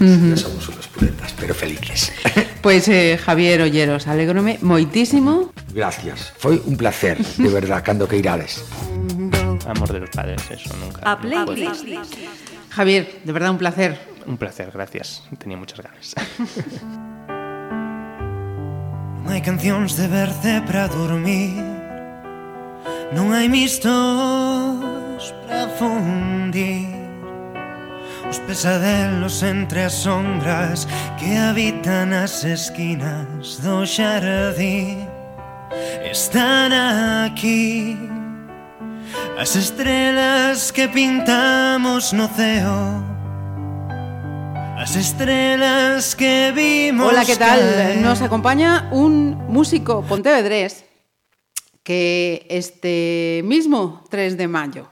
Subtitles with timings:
[0.00, 0.36] Uh -huh.
[0.36, 2.12] somos unos puretas, pero felices.
[2.62, 5.52] Pues, eh, Javier Olleros, alegrome moitísimo.
[5.72, 8.66] Gracias, foi un placer, de verdad, cando que irades.
[9.64, 11.00] Amor de los padres, eso nunca.
[11.06, 11.86] A playlist.
[12.70, 13.96] Javier, de verdad un placer.
[14.26, 15.22] Un placer, gracias.
[15.38, 16.14] Tenía muchas ganas.
[19.28, 21.60] Non hai cancións de verde para dormir
[23.12, 26.97] Non hai mistos para fundir
[28.28, 30.86] Os pesadelos entre as sombras
[31.18, 35.08] Que habitan as esquinas do xardín
[36.04, 37.96] Están aquí.
[39.38, 43.04] As estrelas que pintamos no ceo.
[44.78, 48.02] As estrelas que vimos Hola, que tal?
[48.02, 50.84] Nos acompaña un músico pontevedrés
[51.84, 54.88] que este mismo 3 de mayo,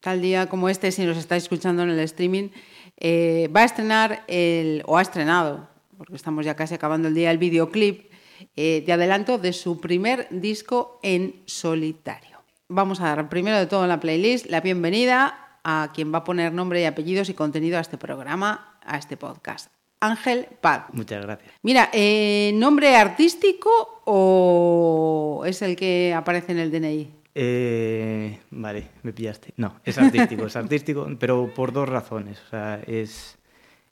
[0.00, 2.50] tal día como este, si nos estáis escuchando en el streaming,
[2.96, 7.30] eh, va a estrenar, el, o ha estrenado, porque estamos ya casi acabando el día,
[7.30, 8.10] el videoclip
[8.56, 12.42] eh, de adelanto de su primer disco en solitario.
[12.68, 16.24] Vamos a dar primero de todo en la playlist la bienvenida a quien va a
[16.24, 19.70] poner nombre y apellidos y contenido a este programa, a este podcast.
[20.00, 20.84] Ángel Paz.
[20.92, 21.52] Muchas gracias.
[21.62, 27.10] Mira, eh, ¿nombre artístico o es el que aparece en el DNI?
[27.38, 29.52] Eh, vale, me pillaste.
[29.58, 32.40] No, es artístico, es artístico, pero por dos razones.
[32.46, 33.36] O sea, es,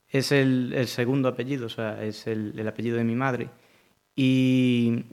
[0.08, 3.50] es el, el segundo apellido, o sea, es el, el, apellido de mi madre.
[4.16, 5.04] Y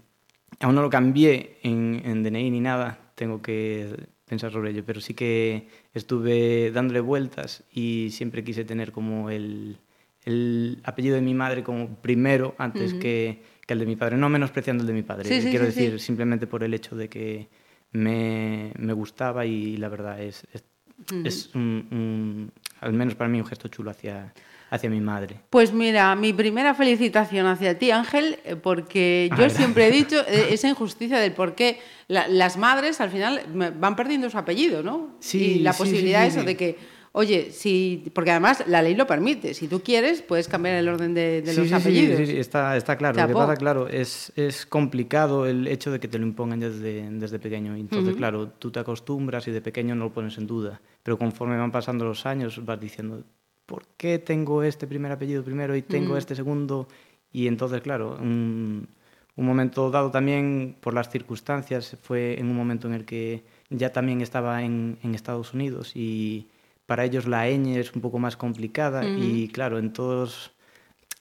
[0.62, 5.02] aún no lo cambié en, en DNI ni nada, tengo que pensar sobre ello, pero
[5.02, 9.76] sí que estuve dándole vueltas y siempre quise tener como el,
[10.24, 13.02] el apellido de mi madre como primero antes uh -huh.
[13.02, 15.70] que, que, el de mi padre, no menospreciando el de mi padre, sí, sí, quiero
[15.70, 17.50] sí, decir, simplemente por el hecho de que
[17.92, 20.64] me, me gustaba y la verdad es, es,
[21.12, 21.28] uh -huh.
[21.28, 24.34] es un, un, al menos para mí un gesto chulo hacia,
[24.70, 25.42] hacia mi madre.
[25.50, 30.18] Pues mira, mi primera felicitación hacia ti, Ángel, eh, porque yo ah, siempre he dicho
[30.28, 33.42] eh, esa injusticia del por qué la, las madres al final
[33.78, 35.16] van perdiendo su apellido, ¿no?
[35.20, 36.78] Sí, y la sí, posibilidad sí, eso de que,
[37.14, 41.14] oye, si, porque además la ley lo permite, si tú quieres puedes cambiar el orden
[41.14, 42.18] de, de los apellidos.
[42.18, 43.20] Sí, sí, está, está claro.
[43.20, 47.10] Lo que pasa, claro, es, es complicado el hecho de que te lo impongan desde,
[47.10, 47.76] desde pequeño.
[47.76, 48.18] Entonces, uh -huh.
[48.18, 50.82] claro, tú te acostumbras y de pequeño no lo pones en duda.
[51.04, 53.24] Pero conforme van pasando los años vas diciendo,
[53.66, 56.18] ¿por qué tengo este primer apellido primero y tengo mm.
[56.18, 56.88] este segundo?
[57.34, 58.88] Y entonces, claro, un,
[59.36, 63.92] un, momento dado también por las circunstancias, fue en un momento en el que ya
[63.92, 66.50] también estaba en, en Estados Unidos y
[66.92, 69.18] para ellos la ñ es un poco más complicada mm.
[69.24, 70.52] y claro, en todos,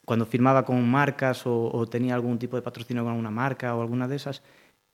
[0.04, 3.81] cuando firmaba con marcas o, o, tenía algún tipo de patrocinio con alguna marca o
[3.81, 4.42] alguna de esas,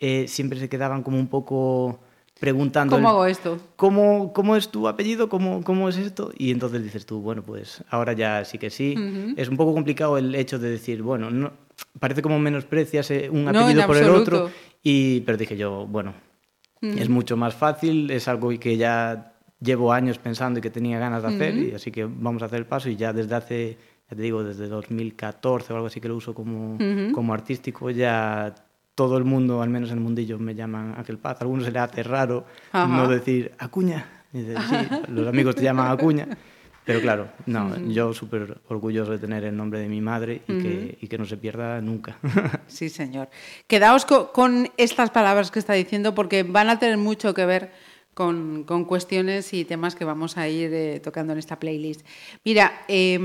[0.01, 2.01] eh, siempre se quedaban como un poco
[2.39, 2.95] preguntando...
[2.95, 3.57] ¿Cómo hago esto?
[3.77, 5.31] ¿Cómo, cómo es tu apellido?
[5.31, 6.31] ¿Cómo, ¿Cómo es esto?
[6.37, 8.97] Y entonces dices tú, bueno, pues ahora ya sí que sí.
[8.99, 9.35] Uh -huh.
[9.39, 11.53] Es un poco complicado el hecho de decir, bueno, no,
[11.99, 14.51] parece como menosprecias un apellido no, por el otro.
[14.83, 16.13] Y, pero dije yo, bueno,
[16.83, 17.01] uh -huh.
[17.01, 19.33] es mucho más fácil, es algo que ya
[19.67, 21.73] llevo años pensando y que tenía ganas de hacer, uh -huh.
[21.73, 23.77] y así que vamos a hacer el paso y ya desde hace,
[24.09, 26.79] ya te digo, desde 2014 o algo así que lo uso como,
[27.13, 28.55] como artístico, ya
[28.95, 31.37] todo el mundo, al menos en el mundillo, me llaman aquel paz.
[31.39, 32.87] A algunos se le hace raro Ajá.
[32.87, 34.07] no decir Acuña.
[34.33, 34.77] Y dice, sí,
[35.09, 36.27] los amigos te llaman Acuña.
[36.87, 37.93] Pero claro, no, uh -huh.
[37.93, 40.63] yo súper orgulloso de tener el nombre de mi madre y, uh -huh.
[40.63, 42.17] que, y que, no se pierda nunca.
[42.69, 43.29] Sí, señor.
[43.67, 47.73] Quedaos co con estas palabras que está diciendo porque van a tener mucho que ver
[48.17, 52.01] con, con, cuestiones y temas que vamos a ir eh, tocando en esta playlist.
[52.47, 53.21] Mira, eh,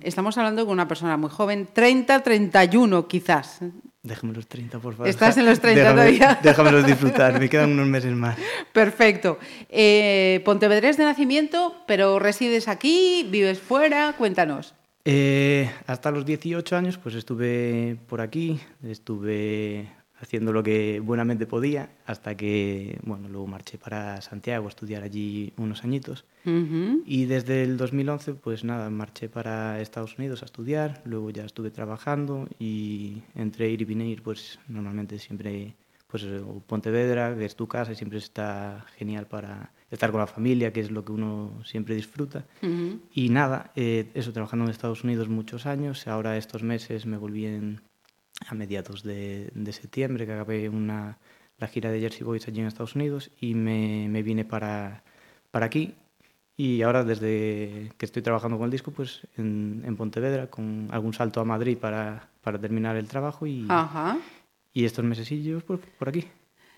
[0.00, 3.60] estamos hablando con una persona muy joven, 30, 31 quizás.
[4.02, 5.08] Déjame los 30, por favor.
[5.08, 6.40] ¿Estás en los 30 déjame, todavía?
[6.42, 8.38] Déjamelos disfrutar, me quedan unos meses más.
[8.72, 9.38] Perfecto.
[9.68, 14.74] Eh, Pontevedrés de nacimiento, pero resides aquí, vives fuera, cuéntanos.
[15.04, 19.86] Eh, hasta los 18 años pues estuve por aquí, estuve
[20.20, 25.52] haciendo lo que buenamente podía hasta que, bueno, luego marché para Santiago a estudiar allí
[25.56, 26.24] unos añitos.
[26.44, 27.02] Uh -huh.
[27.04, 31.70] Y desde el 2011, pues nada, marché para Estados Unidos a estudiar, luego ya estuve
[31.70, 35.74] trabajando y entre ir y venir, pues normalmente siempre,
[36.06, 36.24] pues
[36.66, 40.80] Pontevedra, que es tu casa, y siempre está genial para estar con la familia, que
[40.80, 42.46] es lo que uno siempre disfruta.
[42.62, 43.00] Uh -huh.
[43.12, 47.46] Y nada, eh, eso, trabajando en Estados Unidos muchos años, ahora estos meses me volví
[47.46, 47.80] en
[48.48, 51.18] a mediados de, de, septiembre, que acabé una,
[51.58, 55.02] la gira de Jersey Boys allí en Estados Unidos y me, me vine para,
[55.50, 55.94] para aquí.
[56.56, 61.12] Y ahora, desde que estoy trabajando con el disco, pues en, en Pontevedra, con algún
[61.12, 64.18] salto a Madrid para, para terminar el trabajo y, Ajá.
[64.72, 66.26] y estos mesesillos por, por aquí.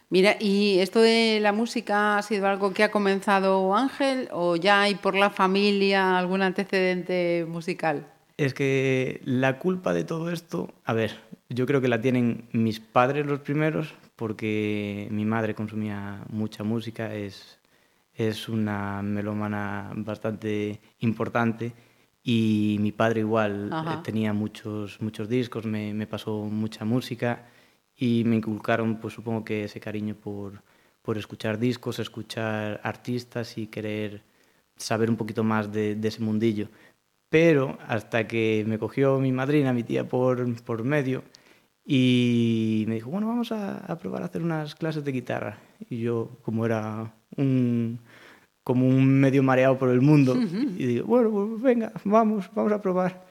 [0.08, 4.82] Mira, ¿y esto de la música ha sido algo que ha comenzado Ángel o ya
[4.82, 8.06] hay por la familia algún antecedente musical?
[8.36, 11.18] Es que la culpa de todo esto, a ver,
[11.48, 17.14] yo creo que la tienen mis padres los primeros, porque mi madre consumía mucha música,
[17.14, 17.60] es,
[18.14, 21.72] es una melómana bastante importante
[22.22, 27.46] y mi padre igual eh, tenía muchos, muchos discos, me, me, pasó mucha música
[27.96, 30.62] y me inculcaron, pues supongo que ese cariño por,
[31.02, 34.22] por escuchar discos, escuchar artistas y querer
[34.76, 36.68] saber un poquito más de, de ese mundillo.
[37.28, 41.22] Pero hasta que me cogió mi madrina, mi tía, por, por medio
[41.88, 45.58] y me dijo, bueno, vamos a, a, probar a hacer unas clases de guitarra.
[45.88, 48.00] Y yo, como era un,
[48.64, 52.82] como un medio mareado por el mundo, y digo, bueno, pues venga, vamos, vamos a
[52.82, 53.24] probar.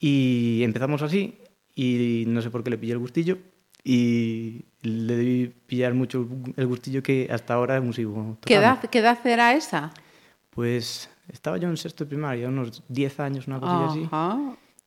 [0.00, 1.38] Y empezamos así,
[1.76, 3.38] y no sé por qué le pillé el gustillo,
[3.84, 6.26] y le debí pillar mucho
[6.56, 9.92] el gustillo que hasta ahora hemos ido ¿Qué edad, ¿Qué edad era esa?
[10.50, 14.08] Pues estaba yo en sexto de primaria, unos 10 años, una cosilla así.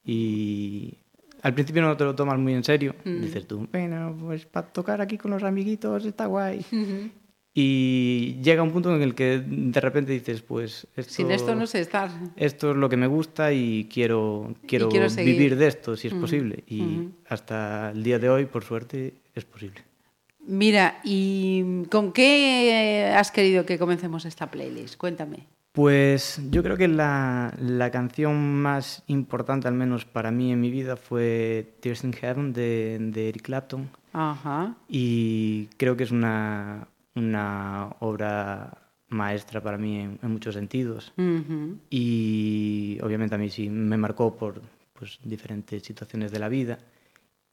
[0.04, 0.98] Y
[1.42, 2.96] al principio no te lo tomas muy en serio.
[3.04, 6.66] Dices tú, bueno, pues para tocar aquí con los amiguitos está guay.
[7.60, 10.86] Y llega un punto en el que de repente dices, pues...
[10.96, 12.12] Esto, Sin esto no sé estar.
[12.36, 16.64] Esto es lo que me gusta y quiero, quiero, vivir de esto, si es posible.
[16.68, 19.82] Y hasta el día de hoy, por suerte, es posible.
[20.46, 24.96] Mira, ¿y con qué has querido que comencemos esta playlist?
[24.96, 25.48] Cuéntame.
[25.78, 30.72] Pues yo creo que la, la, canción más importante, al menos para mí en mi
[30.72, 33.88] vida, fue Tears in Heaven de, de Eric Clapton.
[34.12, 34.76] Ajá.
[34.90, 41.14] Y creo que es una, una obra maestra para mí en, en muchos sentidos.
[41.16, 41.78] Uh -huh.
[41.92, 44.60] Y obviamente a mí sí me marcó por
[44.94, 46.80] pues, diferentes situaciones de la vida.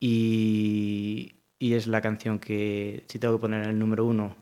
[0.00, 4.34] Y, y es la canción que, si tengo que poner en el número uno,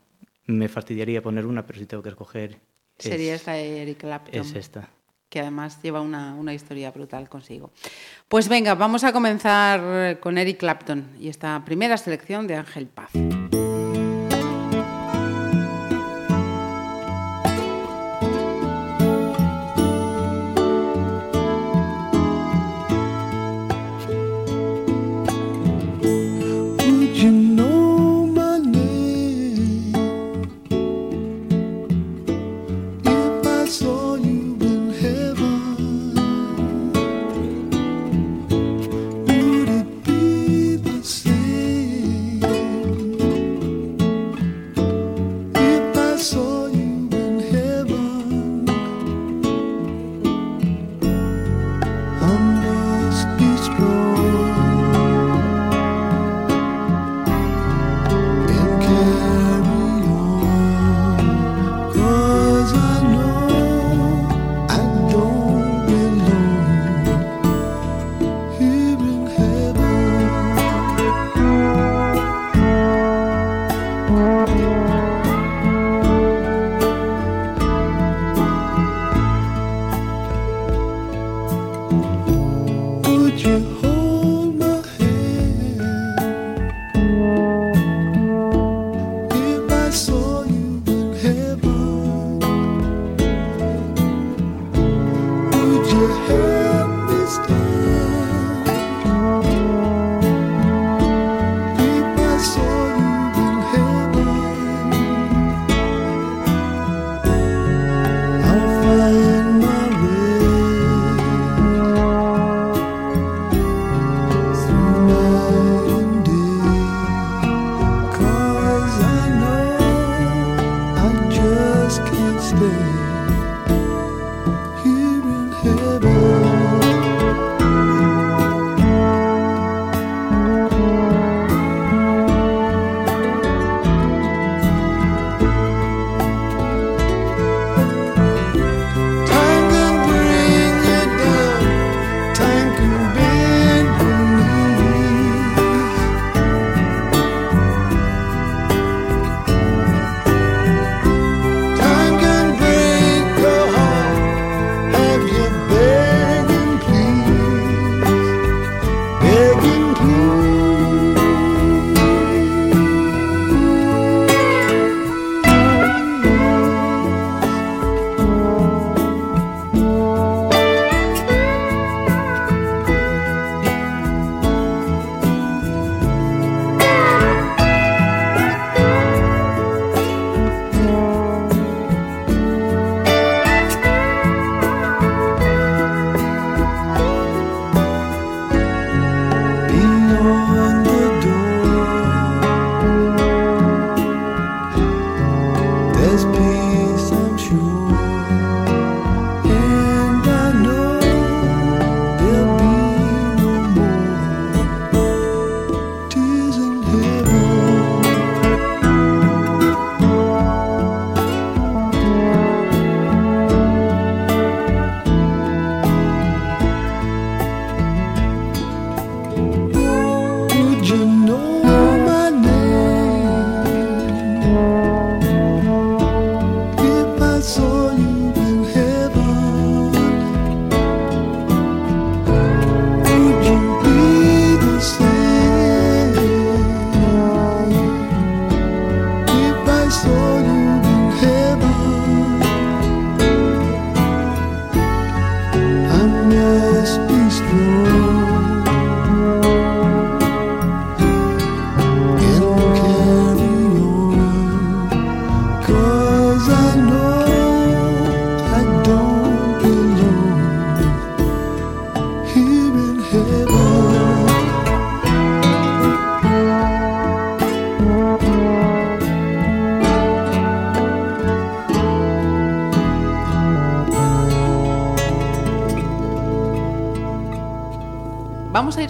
[0.47, 2.61] me fastidiaría poner una, pero si tengo que escoger
[3.09, 4.41] Sería esta de Eric Clapton.
[4.41, 4.89] Es esta.
[5.29, 7.71] Que además lleva una, una, historia brutal consigo.
[8.27, 13.09] Pues venga, vamos a comenzar con Eric Clapton y esta primera selección de Ángel Paz.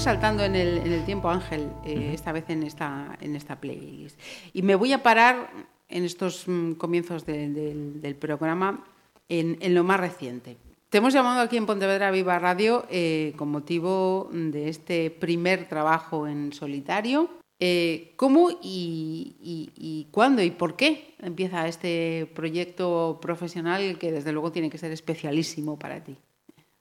[0.03, 4.19] Saltando en el, en el tiempo, Ángel, eh, esta vez en esta, en esta playlist.
[4.51, 5.49] Y me voy a parar
[5.87, 8.83] en estos mm, comienzos de, de, del programa
[9.29, 10.57] en, en, lo más reciente.
[10.89, 16.27] Te hemos llamado aquí en Pontevedra Viva Radio eh, con motivo de este primer trabajo
[16.27, 17.29] en solitario.
[17.59, 24.33] Eh, ¿Cómo y, y, y, cuándo y por qué empieza este proyecto profesional que desde
[24.33, 26.17] luego tiene que ser especialísimo para ti?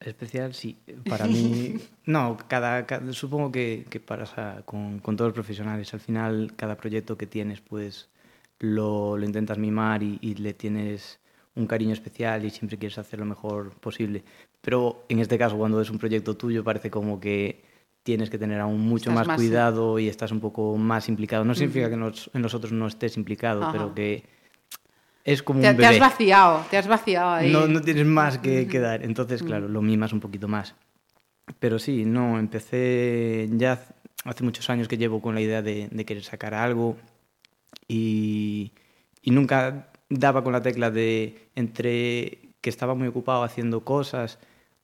[0.04, 0.76] Especial, sí.
[1.08, 5.92] Para mí, no, cada, cada supongo que, que pasa con, con, todos los profesionales.
[5.94, 8.08] Al final, cada proyecto que tienes, pues
[8.58, 11.18] lo, lo intentas mimar y, y, le tienes
[11.54, 14.24] un cariño especial y siempre quieres hacer lo mejor posible.
[14.60, 17.62] Pero en este caso, cuando es un proyecto tuyo, parece como que
[18.02, 21.44] tienes que tener aún mucho más, más, cuidado y estás un poco más implicado.
[21.44, 22.30] No significa uh -huh.
[22.32, 23.72] que en nosotros no estés implicado, Ajá.
[23.72, 24.24] pero que
[25.24, 25.88] es como te, un bebé.
[25.88, 27.52] Te has vaciado, te has vaciado ahí.
[27.52, 29.04] No, no tienes más que, que dar.
[29.04, 30.74] Entonces, claro, lo mimas un poquito más.
[31.58, 33.84] Pero sí, no, empecé ya
[34.24, 36.96] hace muchos años que llevo con la idea de, de querer sacar algo
[37.88, 38.72] y,
[39.22, 44.38] y, nunca daba con la tecla de entre que estaba muy ocupado haciendo cosas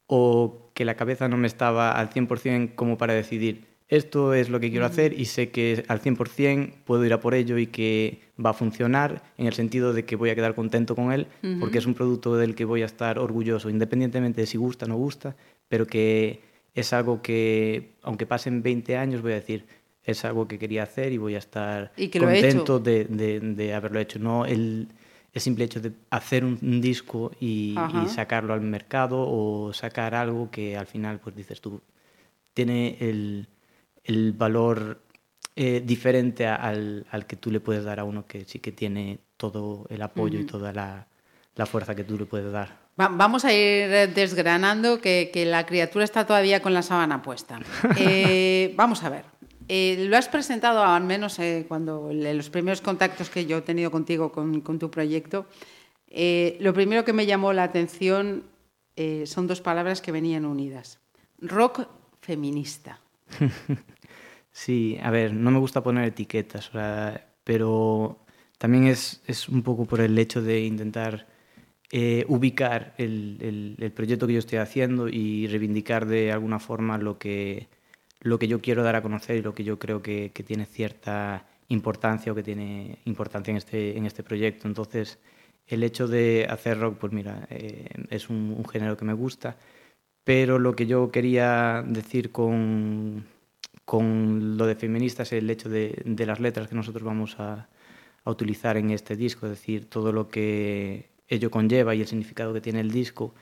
[0.08, 4.60] o que la cabeza no me estaba al 100% como para decidir esto es lo
[4.60, 8.20] que quiero hacer y sé que al 100% puedo ir a por ello y que
[8.44, 11.46] va a funcionar en el sentido de que voy a quedar contento con él uh
[11.46, 11.60] -huh.
[11.60, 14.88] porque es un producto del que voy a estar orgulloso, independientemente de si gusta o
[14.88, 15.36] no gusta,
[15.68, 16.40] pero que
[16.74, 19.64] es algo que, aunque pasen 20 años, voy a decir,
[20.04, 24.18] es algo que quería hacer y voy a estar contento de, de, de, haberlo hecho.
[24.18, 24.88] No el,
[25.32, 30.14] el, simple hecho de hacer un, un disco y, y sacarlo al mercado o sacar
[30.14, 31.80] algo que al final, pues dices tú,
[32.54, 33.48] tiene el
[34.08, 35.00] el valor
[35.54, 39.20] eh, diferente al, al, que tú le puedes dar a uno que sí que tiene
[39.36, 40.44] todo el apoyo uh -huh.
[40.44, 41.06] y toda la,
[41.54, 42.76] la, fuerza que tú le puedes dar.
[43.00, 47.60] Va, vamos a ir desgranando que, que, la criatura está todavía con la sábana puesta.
[47.96, 49.24] Eh, vamos a ver.
[49.68, 53.90] Eh, lo has presentado, al menos eh, cuando los primeros contactos que yo he tenido
[53.90, 55.46] contigo con, con tu proyecto.
[56.10, 58.44] Eh, lo primero que me llamó la atención
[58.96, 60.98] eh, son dos palabras que venían unidas.
[61.40, 61.86] Rock
[62.20, 63.00] feminista.
[64.58, 66.80] Sí, a ver, no me gusta poner etiquetas, o
[67.44, 68.18] pero
[68.58, 71.28] también es, es, un poco por el hecho de intentar
[71.92, 77.18] eh, ubicar el, el, proyecto que yo estoy haciendo y reivindicar de alguna forma lo
[77.18, 77.68] que,
[78.20, 80.66] lo que yo quiero dar a conocer y lo que yo creo que, que tiene
[80.66, 84.66] cierta importancia o que tiene importancia en este, en este proyecto.
[84.68, 85.20] Entonces,
[85.68, 89.56] el hecho de hacer rock, pues mira, eh, es un género que me gusta,
[90.24, 93.24] pero lo que yo quería decir con
[93.88, 97.70] con lo de feminista es el hecho de, de las letras que nosotros vamos a,
[98.22, 102.52] a, utilizar en este disco, es decir, todo lo que ello conlleva y el significado
[102.52, 103.34] que tiene el disco,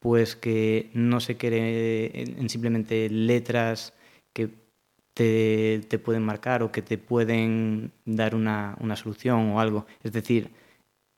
[0.00, 3.94] pues que no se quede en, en simplemente letras
[4.32, 4.48] que
[5.14, 9.86] te, te, pueden marcar o que te pueden dar una, una solución o algo.
[10.02, 10.50] Es decir,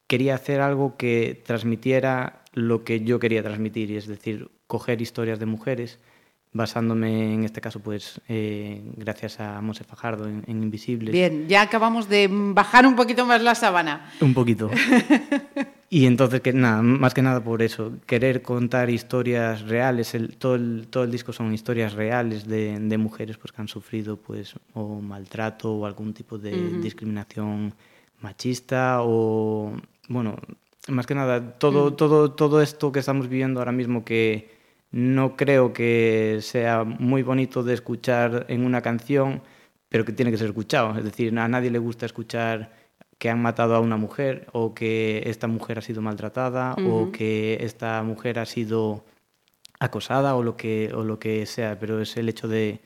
[0.06, 5.38] quería hacer algo que transmitiera lo que yo quería transmitir, y es decir, coger historias
[5.38, 5.98] de mujeres,
[6.54, 11.12] basándome en este caso, pues eh, gracias a Monse Fajardo en, en, Invisibles.
[11.12, 14.12] Bien, ya acabamos de bajar un poquito más la sábana.
[14.20, 14.70] Un poquito.
[15.90, 20.54] y entonces, que nada, más que nada por eso, querer contar historias reales, el, todo,
[20.54, 24.54] el, todo el disco son historias reales de, de mujeres pues, que han sufrido pues,
[24.74, 26.80] o maltrato o algún tipo de uh -huh.
[26.80, 27.74] discriminación
[28.20, 29.72] machista o,
[30.08, 30.36] bueno,
[30.86, 31.96] más que nada, todo, uh -huh.
[31.96, 34.53] todo, todo esto que estamos viviendo ahora mismo que
[34.94, 39.42] no creo que sea muy bonito de escuchar en una canción,
[39.88, 40.96] pero que tiene que ser escuchado.
[40.96, 42.70] Es decir, a nadie le gusta escuchar
[43.18, 47.08] que han matado a una mujer o que esta mujer ha sido maltratada uh -huh.
[47.08, 49.04] o que esta mujer ha sido
[49.80, 52.80] acosada o lo que o lo que sea, pero es el hecho de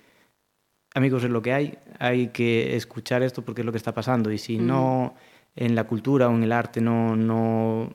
[0.95, 4.33] amigos es lo que hay, hay que escuchar esto porque es lo que está pasando
[4.33, 4.65] y si uh -huh.
[4.65, 5.15] no
[5.57, 7.93] en la cultura o en el arte no no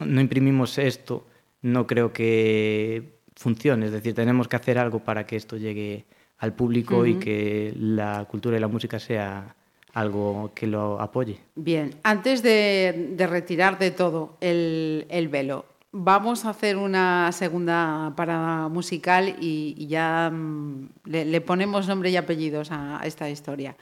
[0.00, 1.26] no imprimimos esto,
[1.60, 3.86] no creo que funcione.
[3.86, 6.04] Es decir, tenemos que hacer algo para que esto llegue
[6.38, 7.10] al público uh -huh.
[7.10, 9.54] y que la cultura y la música sea
[9.94, 11.38] algo que lo apoye.
[11.54, 18.12] Bien, antes de, de retirar de todo el, el, velo, vamos a hacer una segunda
[18.16, 23.28] parada musical y, y ya mm, le, le, ponemos nombre y apellidos a, a esta
[23.28, 23.76] historia.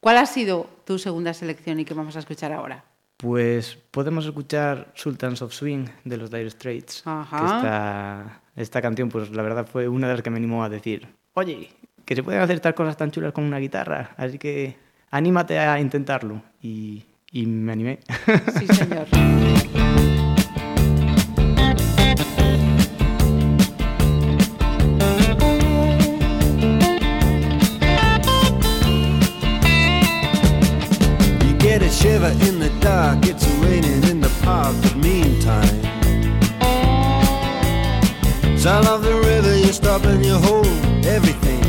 [0.00, 2.84] ¿Cuál ha sido tu segunda selección y qué vamos a escuchar ahora?
[3.16, 7.38] Pues podemos escuchar Sultans of Swing de los Dire Straits, Ajá.
[7.38, 10.68] que está esta canción, pues la verdad fue una de las que me animó a
[10.68, 11.70] decir, oye,
[12.04, 14.76] que se pueden hacer tal cosas tan chulas con una guitarra, así que
[15.10, 16.42] anímate a intentarlo.
[16.62, 18.00] Y, y me animé.
[18.58, 19.06] Sí, señor.
[38.68, 40.66] Sound of the river, you stop and you hold
[41.06, 41.62] everything.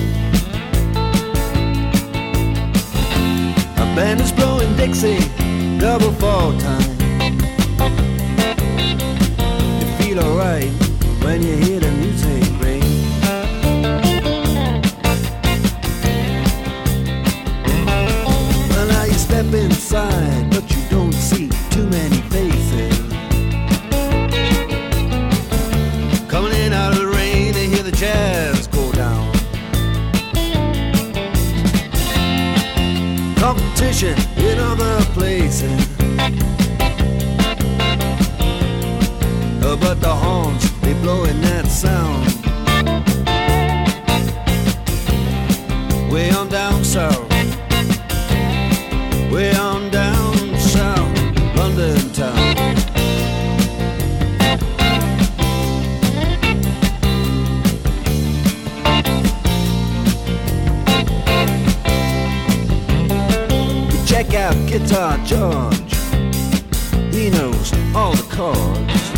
[3.78, 5.22] A band is blowing Dixie,
[5.80, 6.92] double fall time.
[9.80, 10.70] You feel alright
[11.24, 12.84] when you hear the music ring.
[18.72, 22.59] Well, now you step inside, but you don't see too many faces.
[33.80, 35.88] Competition in other places.
[39.62, 42.26] But the horns, they blowing that sound.
[46.12, 47.30] Way on down south.
[49.32, 49.69] Way on
[65.24, 65.96] Guitar George.
[67.14, 69.12] He knows all the chords.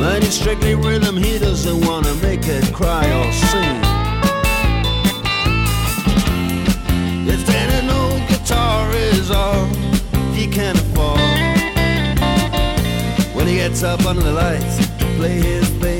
[0.00, 3.80] But it's strictly rhythm, he doesn't wanna make it cry or sing.
[7.26, 9.66] If then an old guitar is all
[10.34, 11.20] he can afford.
[13.34, 15.93] When he gets up under the lights to play his thing.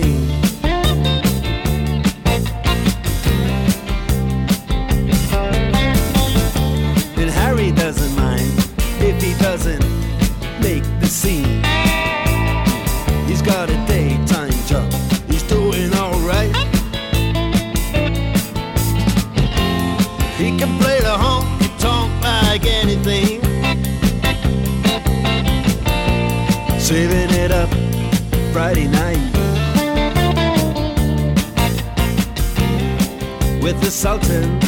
[33.94, 34.63] Sultan.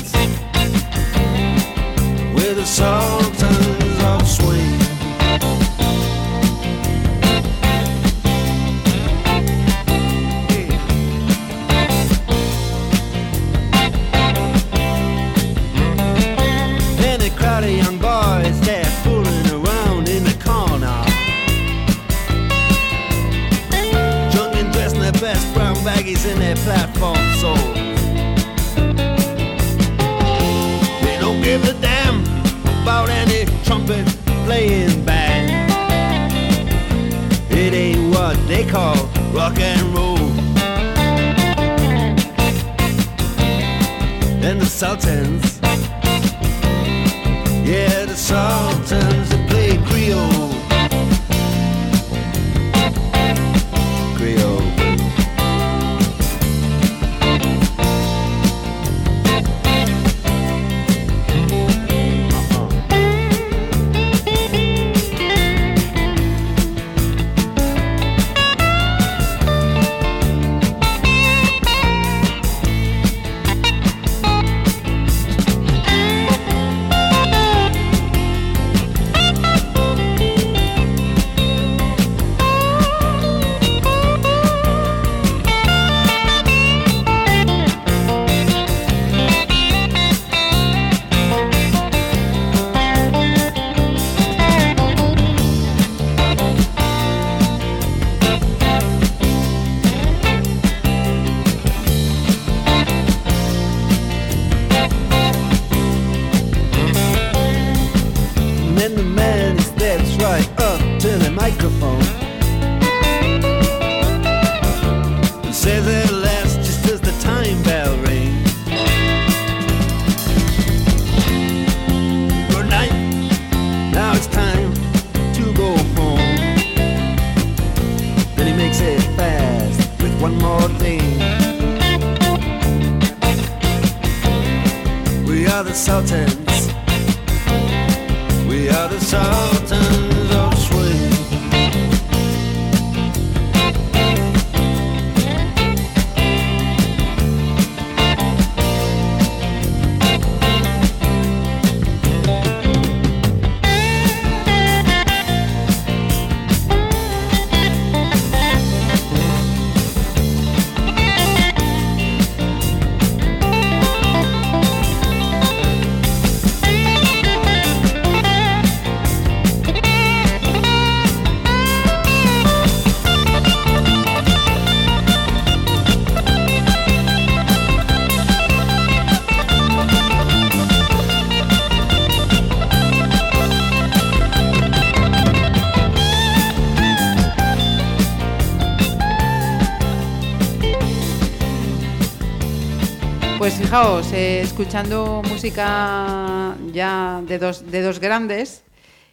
[193.76, 198.64] Fijaos, eh, escuchando música ya de dos, de dos grandes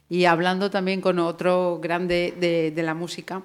[0.09, 3.41] y hablando también con otro grande de, de la música,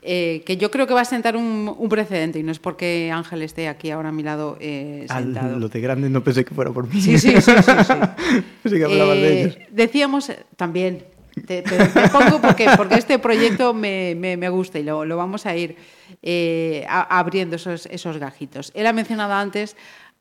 [0.00, 3.10] eh, que yo creo que va a sentar un, un, precedente y no es porque
[3.12, 5.58] Ángel esté aquí ahora a mi lado eh, sentado.
[5.58, 7.02] lo de grande no pensé que fuera por mí.
[7.02, 7.42] Sí, sí, sí.
[7.42, 7.92] sí, sí.
[8.62, 9.58] pensé que hablabas de ellos.
[9.70, 11.04] Decíamos también,
[11.46, 15.18] te, te, te, pongo porque, porque este proyecto me, me, me gusta y lo, lo,
[15.18, 15.76] vamos a ir
[16.22, 18.72] eh, a, abriendo esos, esos gajitos.
[18.74, 19.76] Él ha mencionado antes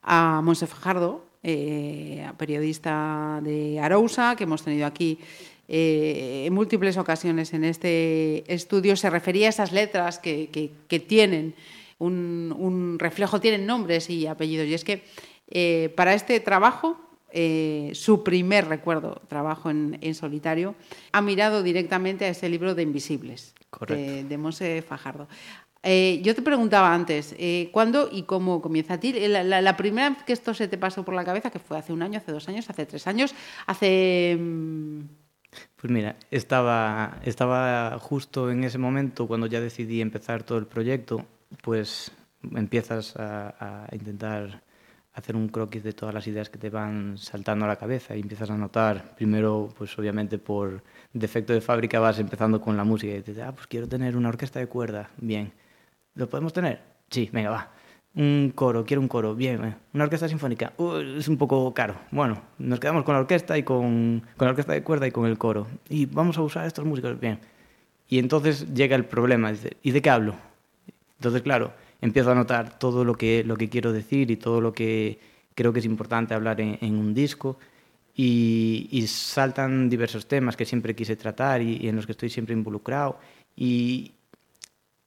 [0.06, 5.20] a Monse Fajardo, eh, periodista de Arousa, que hemos tenido aquí
[5.68, 11.00] eh, en múltiples ocasiones en este estudio, se refería a esas letras que, que, que
[11.00, 11.56] tienen
[11.98, 14.68] un, un, reflejo, tienen nombres y apellidos.
[14.68, 15.04] Y es que
[15.50, 17.00] eh, para este trabajo,
[17.32, 20.76] eh, su primer recuerdo, trabajo en, en, solitario,
[21.12, 23.56] ha mirado directamente a ese libro de Invisibles,
[23.88, 25.28] de, de Monse Fajardo.
[25.88, 29.14] Eh, yo te preguntaba antes, eh, ¿cuándo y cómo comienza a ti?
[29.28, 31.78] La, la, la, primera vez que esto se te pasó por la cabeza, que fue
[31.78, 33.36] hace un año, hace dos años, hace tres años,
[33.68, 34.36] hace...
[35.76, 41.24] Pues mira, estaba, estaba justo en ese momento cuando ya decidí empezar todo el proyecto,
[41.62, 42.12] pues
[42.56, 44.64] empiezas a, a intentar
[45.14, 48.22] hacer un croquis de todas las ideas que te van saltando a la cabeza y
[48.22, 50.82] empiezas a notar, primero, pues obviamente por
[51.14, 54.30] defecto de fábrica vas empezando con la música y dices, ah, pues quiero tener una
[54.30, 55.54] orquesta de cuerda, bien
[56.16, 56.82] ¿Lo podemos tener?
[57.10, 57.72] Sí, venga, va.
[58.16, 59.64] Un coro, quiero un coro, bien.
[59.66, 59.76] Eh.
[59.94, 61.96] Una orquesta sinfónica, uh, es un poco caro.
[62.12, 65.26] Bueno, nos quedamos con la orquesta y con, con la orquesta de cuerda y con
[65.26, 65.68] el coro.
[65.90, 67.40] Y vamos a usar estos músicos, bien.
[68.08, 70.36] Y entonces llega el problema, dice, ¿y de qué hablo?
[71.20, 74.74] Entonces, claro, empiezo a notar todo lo que, lo que quiero decir y todo lo
[74.74, 75.20] que
[75.54, 77.60] creo que es importante hablar en, en un disco.
[78.18, 82.30] Y, y, saltan diversos temas que siempre quise tratar y, y en los que estoy
[82.30, 83.20] siempre involucrado.
[83.58, 84.15] Y,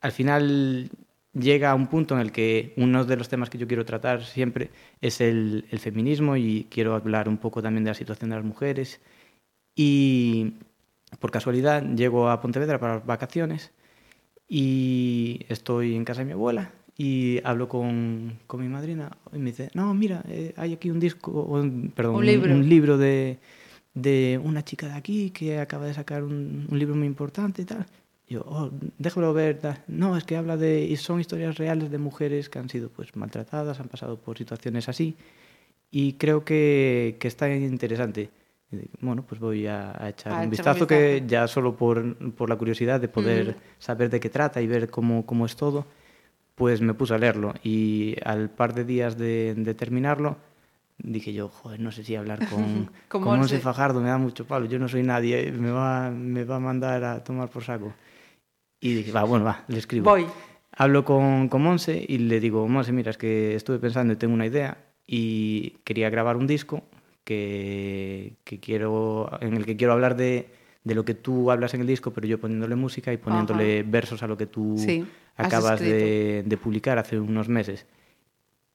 [0.01, 0.91] al final
[1.33, 4.25] llega a un punto en el que uno de los temas que yo quiero tratar
[4.25, 8.37] siempre es el, el, feminismo y quiero hablar un poco también de la situación de
[8.37, 9.01] las mujeres.
[9.75, 10.55] Y
[11.21, 13.73] por casualidad llego a Pontevedra para las vacaciones
[14.49, 19.51] y estoy en casa de mi abuela y hablo con, con mi madrina y me
[19.51, 22.99] dice, no, mira, eh, hay aquí un disco, un, perdón, un libro, un, un libro
[22.99, 23.39] de,
[23.95, 27.65] de, una chica de aquí que acaba de sacar un, un libro muy importante y
[27.67, 27.87] tal.
[28.29, 29.59] Yo, oh, déjalo ver.
[29.87, 30.85] No, es que habla de.
[30.85, 34.89] Y son historias reales de mujeres que han sido pues maltratadas, han pasado por situaciones
[34.89, 35.17] así.
[35.91, 38.31] Y creo que, que está interesante.
[39.01, 42.51] Bueno, pues voy a, a echar a un vistazo, vistazo, que ya solo por, por
[42.51, 43.55] la curiosidad de poder mm.
[43.79, 45.87] saber de qué trata y ver cómo, cómo es todo,
[46.55, 47.55] pues me puse a leerlo.
[47.63, 50.37] Y al par de días de, de terminarlo,
[50.99, 54.67] dije yo, joder, no sé si hablar con, con Monse Fajardo me da mucho palo.
[54.67, 57.95] Yo no soy nadie, me va, me va a mandar a tomar por saco.
[58.81, 60.11] Y dije, va, bueno, va, le escribo.
[60.11, 60.27] Voy.
[60.73, 64.35] Hablo con, con Monse y le digo, Monse, mira, es que estuve pensando y tengo
[64.35, 66.85] una idea y quería grabar un disco
[67.25, 70.51] que, que quiero, en el que quiero hablar de,
[70.85, 73.89] de lo que tú hablas en el disco, pero yo poniéndole música y poniéndole Ajá.
[73.91, 75.05] versos a lo que tú sí,
[75.37, 77.87] acabas de, de, publicar hace unos meses.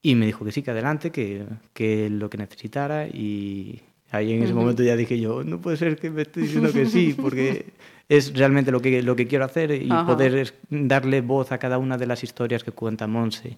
[0.02, 4.42] Y me dijo que sí, que adelante, que, que lo que necesitara y ahí en
[4.42, 4.60] ese uh -huh.
[4.60, 7.66] momento ya dije yo, no puede ser que me esté diciendo que sí, porque
[8.08, 10.06] es realmente lo que, lo que quiero hacer y Ajá.
[10.06, 13.56] poder darle voz a cada una de las historias que cuenta Monse,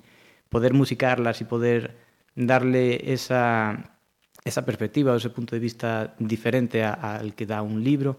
[0.48, 1.96] poder musicarlas y poder
[2.34, 3.96] darle esa,
[4.44, 8.18] esa perspectiva o ese punto de vista diferente al que da un libro,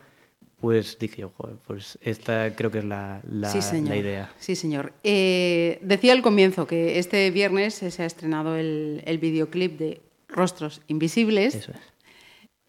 [0.59, 4.31] pues dije yo, joder, pues esta creo que es la, la, sí, la idea.
[4.39, 4.91] Sí, señor.
[5.03, 10.81] Eh, decía al comienzo que este viernes se ha estrenado el, el videoclip de Rostros
[10.87, 11.53] Invisibles.
[11.53, 11.96] Eso es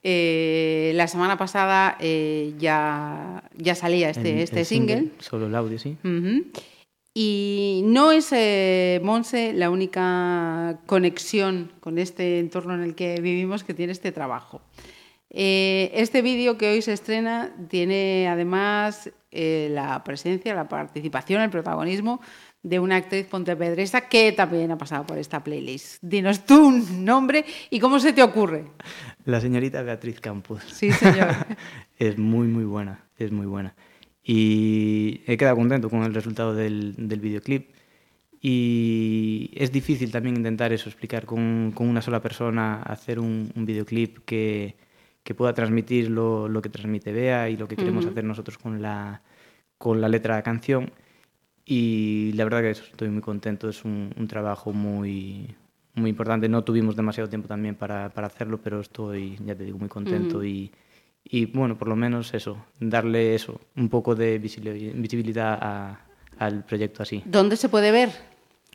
[0.02, 4.96] eh, la semana pasada eh, ya, ya salía este, el, este el single.
[4.96, 5.12] single.
[5.18, 5.96] Solo el audio, sí.
[6.04, 6.44] Uh -huh.
[7.14, 13.64] Y no es, eh, Monse, la única conexión con este entorno en el que vivimos
[13.64, 14.60] que tiene este trabajo.
[15.30, 22.20] Este vídeo que hoy se estrena tiene además la presencia, la participación, el protagonismo
[22.62, 26.02] de una actriz pontevedresa que también ha pasado por esta playlist.
[26.02, 28.64] Dinos tú un nombre y cómo se te ocurre.
[29.28, 30.62] La señorita Beatriz Campos.
[30.72, 31.28] Sí, señor.
[31.98, 33.74] es muy, muy buena, es muy buena.
[34.22, 37.68] Y he quedado contento con el resultado del, del videoclip.
[38.40, 43.66] Y es difícil también intentar eso, explicar con, con una sola persona, hacer un, un
[43.66, 44.76] videoclip que,
[45.22, 48.12] que pueda transmitir lo, lo, que transmite Bea y lo que queremos uh -huh.
[48.12, 49.20] hacer nosotros con la,
[49.76, 50.90] con la letra de la canción
[51.66, 55.54] y la verdad que eso, estoy muy contento, es un, un, trabajo muy,
[55.98, 56.48] muy importante.
[56.48, 60.38] No tuvimos demasiado tiempo también para, para hacerlo, pero estoy, ya te digo, muy contento
[60.38, 60.48] uh -huh.
[60.48, 60.70] y,
[61.24, 66.00] y bueno, por lo menos eso, darle eso, un poco de visibilidad a,
[66.38, 67.22] al proyecto así.
[67.26, 68.10] ¿Dónde se puede ver?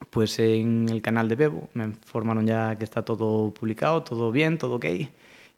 [0.09, 4.57] pues en el canal de Bebo me informaron ya que está todo publicado, todo bien,
[4.57, 4.85] todo ok.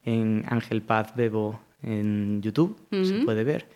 [0.04, 3.68] En Ángel Paz Bebo en YouTube se puede ver.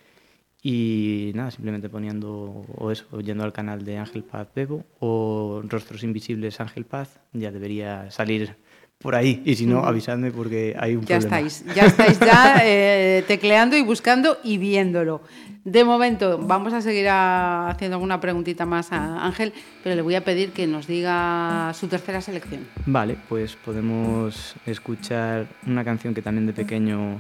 [0.62, 6.04] Y nada, simplemente poniendo o eso, yendo al canal de Ángel Paz Bebo o Rostros
[6.04, 8.58] Invisibles Ángel Paz, ya debería salir
[8.98, 9.41] por ahí.
[9.45, 11.48] Y si no, avisadme porque hay un ya problema.
[11.48, 15.22] Estáis, ya estáis ya eh, tecleando y buscando y viéndolo.
[15.63, 20.26] De momento, vamos a seguir haciendo alguna preguntita más a Ángel, pero le voy a
[20.26, 22.67] pedir que nos diga su tercera selección.
[22.86, 27.19] Vale, pues podemos escuchar una canción que también de pequeño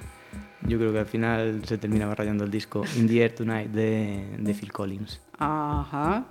[0.67, 4.37] yo creo que al final se terminaba rayando el disco In the Air Tonight de,
[4.37, 5.21] de Phil Collins.
[5.37, 6.25] Ajá.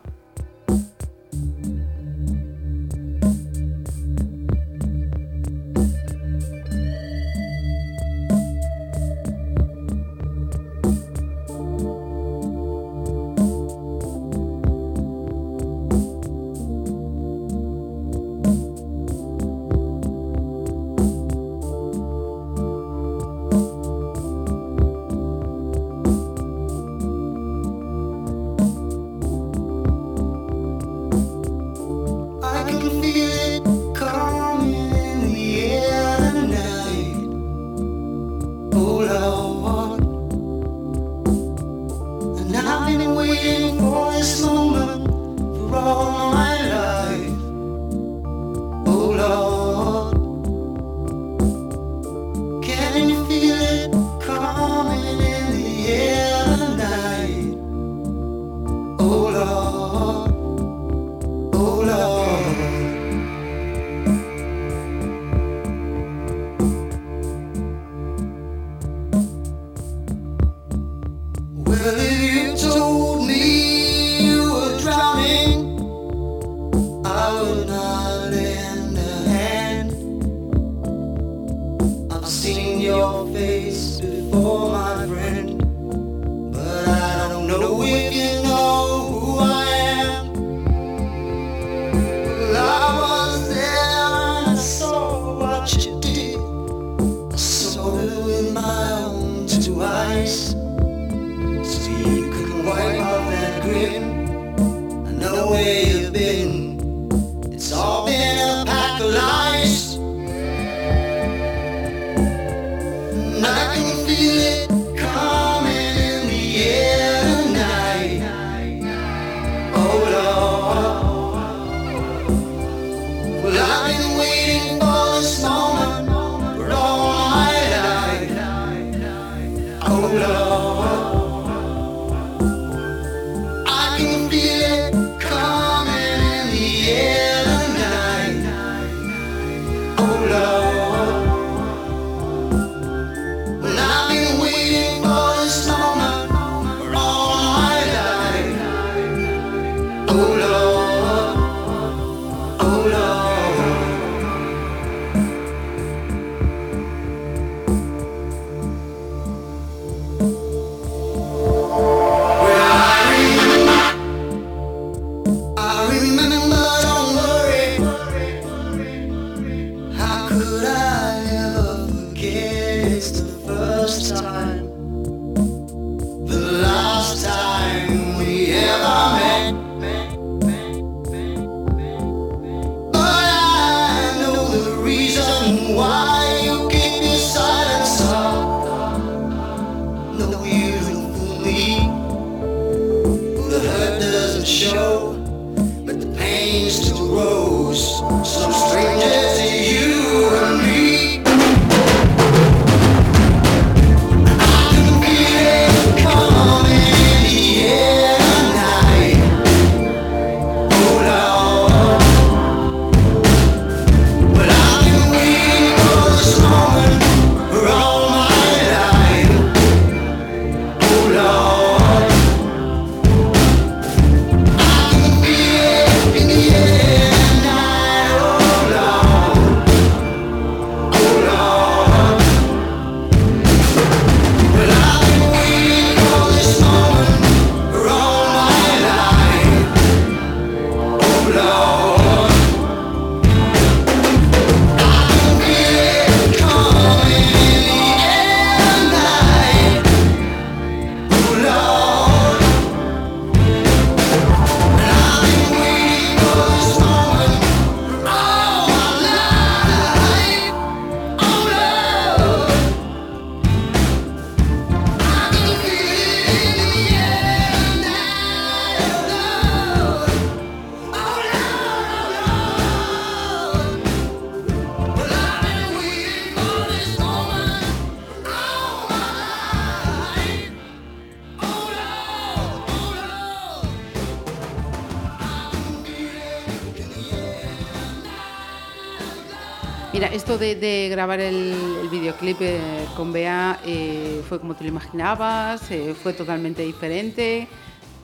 [290.40, 292.60] Esto de, grabar el, videoclip eh,
[292.96, 297.48] con Bea eh, fue como te lo imaginabas, eh, fue totalmente diferente.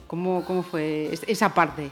[0.05, 1.91] ¿Cómo, ¿Cómo fue esa parte?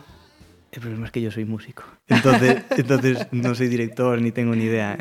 [0.73, 4.65] El problema es que yo soy músico, entonces, entonces no soy director ni tengo ni
[4.65, 4.97] idea.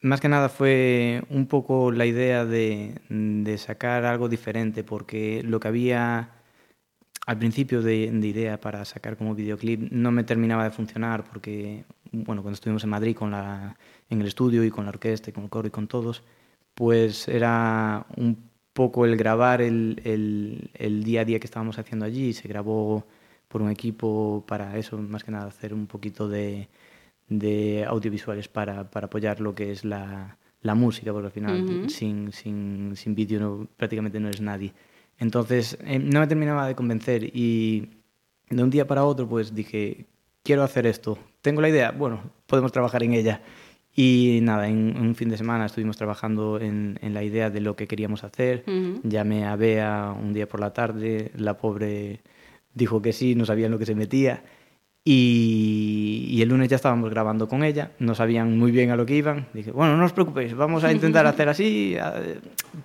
[0.00, 5.60] Más que nada fue un poco la idea de, de sacar algo diferente, porque lo
[5.60, 6.30] que había
[7.26, 11.84] al principio de, de, idea para sacar como videoclip no me terminaba de funcionar, porque
[12.10, 13.76] bueno, cuando estuvimos en Madrid con la
[14.12, 16.22] en el estudio y con la orquesta y con el coro y con todos,
[16.74, 18.36] pues era un
[18.72, 22.32] poco el grabar el, el, el, día a día que estábamos haciendo allí.
[22.32, 23.04] Se grabó
[23.48, 26.68] por un equipo para eso, más que nada hacer un poquito de,
[27.28, 31.68] de audiovisuales para, para, apoyar lo que es la, la música, porque al final uh
[31.68, 31.88] -huh.
[31.88, 34.72] sin, sin, sin vídeo no, prácticamente no eres nadie.
[35.18, 37.88] Entonces eh, no me terminaba de convencer y
[38.50, 40.06] de un día para otro pues dije,
[40.42, 43.40] quiero hacer esto, tengo la idea, bueno, podemos trabajar en ella.
[43.94, 47.76] Y nada, en, un fin de semana estuvimos trabajando en, en, la idea de lo
[47.76, 48.64] que queríamos hacer.
[48.66, 49.00] Uh -huh.
[49.02, 52.20] Llamé a Bea un día por la tarde, la pobre
[52.74, 54.42] dijo que sí, no sabía en lo que se metía.
[55.04, 59.04] Y, y, el lunes ya estábamos grabando con ella, no sabían muy bien a lo
[59.04, 59.48] que iban.
[59.52, 62.14] Dije, bueno, no os preocupéis, vamos a intentar hacer así, a,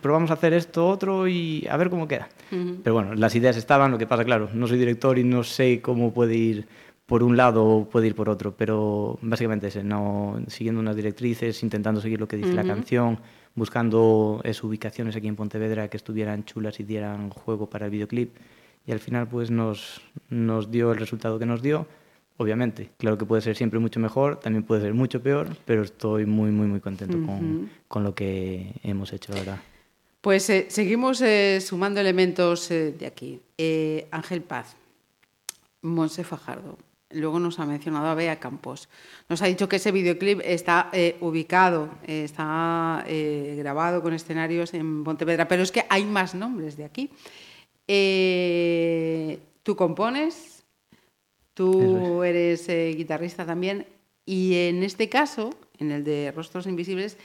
[0.01, 2.27] probamos a hacer esto, otro y a ver cómo queda.
[2.51, 2.77] Uh -huh.
[2.83, 5.79] Pero bueno, las ideas estaban, lo que pasa, claro, no soy director y no sé
[5.79, 6.67] cómo puede ir
[7.07, 12.01] por un lado puede ir por otro, pero básicamente ese, no, siguiendo unas directrices, intentando
[12.01, 12.55] seguir lo que dice uh -huh.
[12.55, 13.19] la canción,
[13.55, 18.35] buscando eso, ubicaciones aquí en Pontevedra que estuvieran chulas y dieran juego para el videoclip.
[18.85, 21.87] Y al final pues nos, nos dio el resultado que nos dio.
[22.37, 26.25] Obviamente, claro que puede ser siempre mucho mejor, también puede ser mucho peor, pero estoy
[26.25, 27.25] muy, muy, muy contento uh -huh.
[27.25, 29.59] con, con, lo que hemos hecho, la verdad.
[30.21, 33.39] Pues eh, seguimos eh, sumando elementos eh, de aquí.
[33.57, 34.75] Eh, Ángel Paz,
[35.81, 36.77] Monse Fajardo,
[37.11, 38.89] Luego nos ha mencionado a Bea Campos.
[39.29, 44.73] Nos ha dicho que ese videoclip está eh, ubicado, eh, está eh, grabado con escenarios
[44.73, 47.09] en Pontevedra, pero es que hay más nombres de aquí.
[49.63, 50.65] Tú compones,
[51.53, 52.67] tú es.
[52.67, 53.87] eres guitarrista también,
[54.25, 57.17] y en este caso, en el de Rostros Invisibles,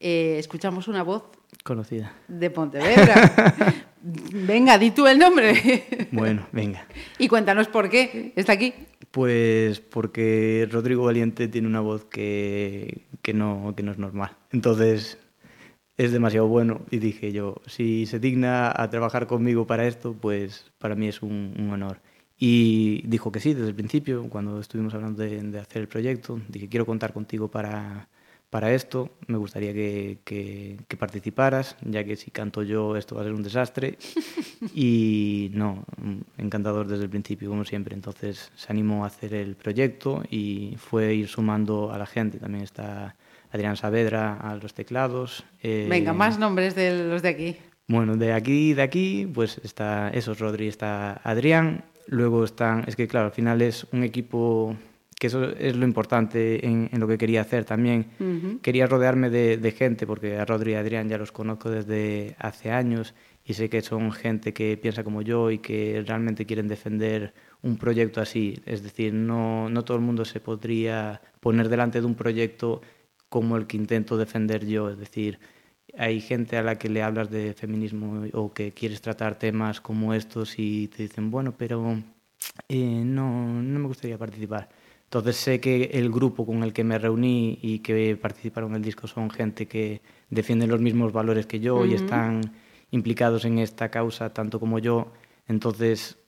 [0.00, 1.24] escuchamos una voz
[1.62, 3.54] conocida de Pontevedra.
[4.00, 6.08] venga, di tú el nombre.
[6.12, 6.86] bueno, venga.
[7.18, 8.72] Y cuéntanos por qué está aquí.
[9.16, 14.36] Pues porque Rodrigo Valiente tiene una voz que, que, no, que no es normal.
[14.52, 15.18] Entonces
[15.96, 20.70] es demasiado bueno y dije yo, si se digna a trabajar conmigo para esto, pues
[20.76, 22.02] para mí es un, honor.
[22.36, 26.38] Y dijo que sí desde el principio, cuando estuvimos hablando de, de hacer el proyecto.
[26.48, 28.10] Dije, quiero contar contigo para,
[28.50, 33.22] para esto, me gustaría que, que, que, participaras, ya que si canto yo esto va
[33.22, 33.98] a ser un desastre.
[34.74, 35.84] y no,
[36.38, 37.94] encantador desde el principio, como siempre.
[37.94, 42.38] Entonces se animó a hacer el proyecto y fue ir sumando a la gente.
[42.38, 43.16] También está
[43.50, 45.44] Adrián Saavedra a los teclados.
[45.62, 47.56] Eh, Venga, más nombres de los de aquí.
[47.88, 51.84] Bueno, de aquí, de aquí, pues está eso, Rodri, está Adrián.
[52.08, 54.76] Luego están, es que claro, al final es un equipo
[55.18, 58.06] que eso es lo importante en, en lo que quería hacer también.
[58.20, 58.60] Uh -huh.
[58.60, 62.36] Quería rodearme de, de, gente, porque a Rodri y a Adrián ya los conozco desde
[62.38, 63.14] hace años
[63.44, 67.78] y sé que son gente que piensa como yo y que realmente quieren defender un
[67.78, 68.60] proyecto así.
[68.66, 72.82] Es decir, no, no todo el mundo se podría poner delante de un proyecto
[73.30, 74.90] como el que intento defender yo.
[74.90, 75.38] Es decir,
[75.96, 80.12] hay gente a la que le hablas de feminismo o que quieres tratar temas como
[80.12, 81.96] estos y te dicen, bueno, pero
[82.68, 84.68] eh, no, no me gustaría participar
[85.06, 88.82] entonces sé que el grupo con el que me reuní y que participaron en el
[88.82, 91.90] disco son gente que defienden los mismos valores que yo uh -huh.
[91.90, 92.40] y están
[92.90, 95.12] implicados en esta causa tanto como yo.
[95.46, 96.18] Entonces,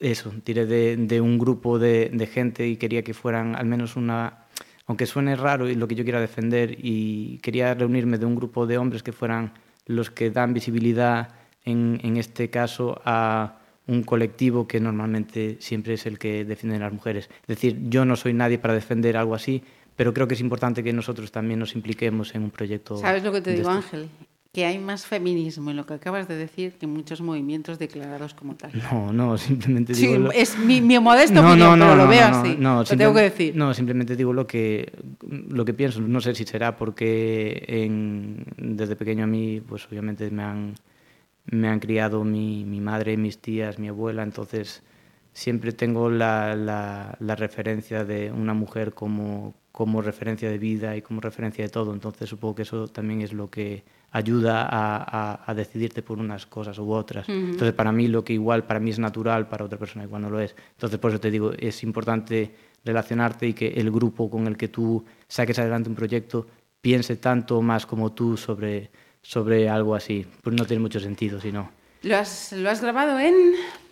[0.00, 3.96] eso, tiré de, de un grupo de, de, gente y quería que fueran al menos
[3.96, 4.46] una,
[4.86, 8.66] aunque suene raro y lo que yo quiera defender, y quería reunirme de un grupo
[8.66, 9.52] de hombres que fueran
[9.86, 11.28] los que dan visibilidad,
[11.64, 16.92] en, en este caso, a un colectivo que normalmente siempre es el que defienden las
[16.92, 17.30] mujeres.
[17.42, 19.62] Es decir, yo no soy nadie para defender algo así,
[19.94, 22.96] pero creo que es importante que nosotros también nos impliquemos en un proyecto.
[22.96, 23.70] ¿Sabes lo que te digo.
[23.70, 24.08] Ángel?
[24.52, 28.56] Que hay más feminismo en lo que acabas de decir que muchos movimientos declarados como
[28.56, 28.72] tal.
[28.90, 30.14] No, no, simplemente digo.
[30.14, 30.32] Sí, lo...
[30.32, 32.56] es mi, mi modesto no, opinión, no, no, pero lo veo así.
[32.58, 33.54] No, lo tengo que decir.
[33.54, 34.92] No, simplemente digo lo que,
[35.28, 36.00] lo que pienso.
[36.00, 40.74] No sé si será porque en, desde pequeño a mí, pues obviamente me han
[41.46, 44.82] me han criado mi, mi madre, mis tías, mi abuela, entonces
[45.32, 51.02] siempre tengo la, la, la, referencia de una mujer como, como referencia de vida y
[51.02, 55.50] como referencia de todo, entonces supongo que eso también es lo que ayuda a, a,
[55.50, 57.28] a decidirte por unas cosas u otras.
[57.28, 57.50] Uh -huh.
[57.50, 60.30] Entonces para mí lo que igual para mí es natural, para otra persona igual no
[60.30, 60.56] lo es.
[60.72, 64.68] Entonces por eso te digo, es importante relacionarte y que el grupo con el que
[64.68, 66.46] tú saques adelante un proyecto
[66.80, 68.90] piense tanto más como tú sobre,
[69.26, 70.24] sobre algo así.
[70.42, 71.70] Pues no tiene mucho sentido, si no.
[72.02, 73.34] ¿Lo has, ¿Lo has grabado en...?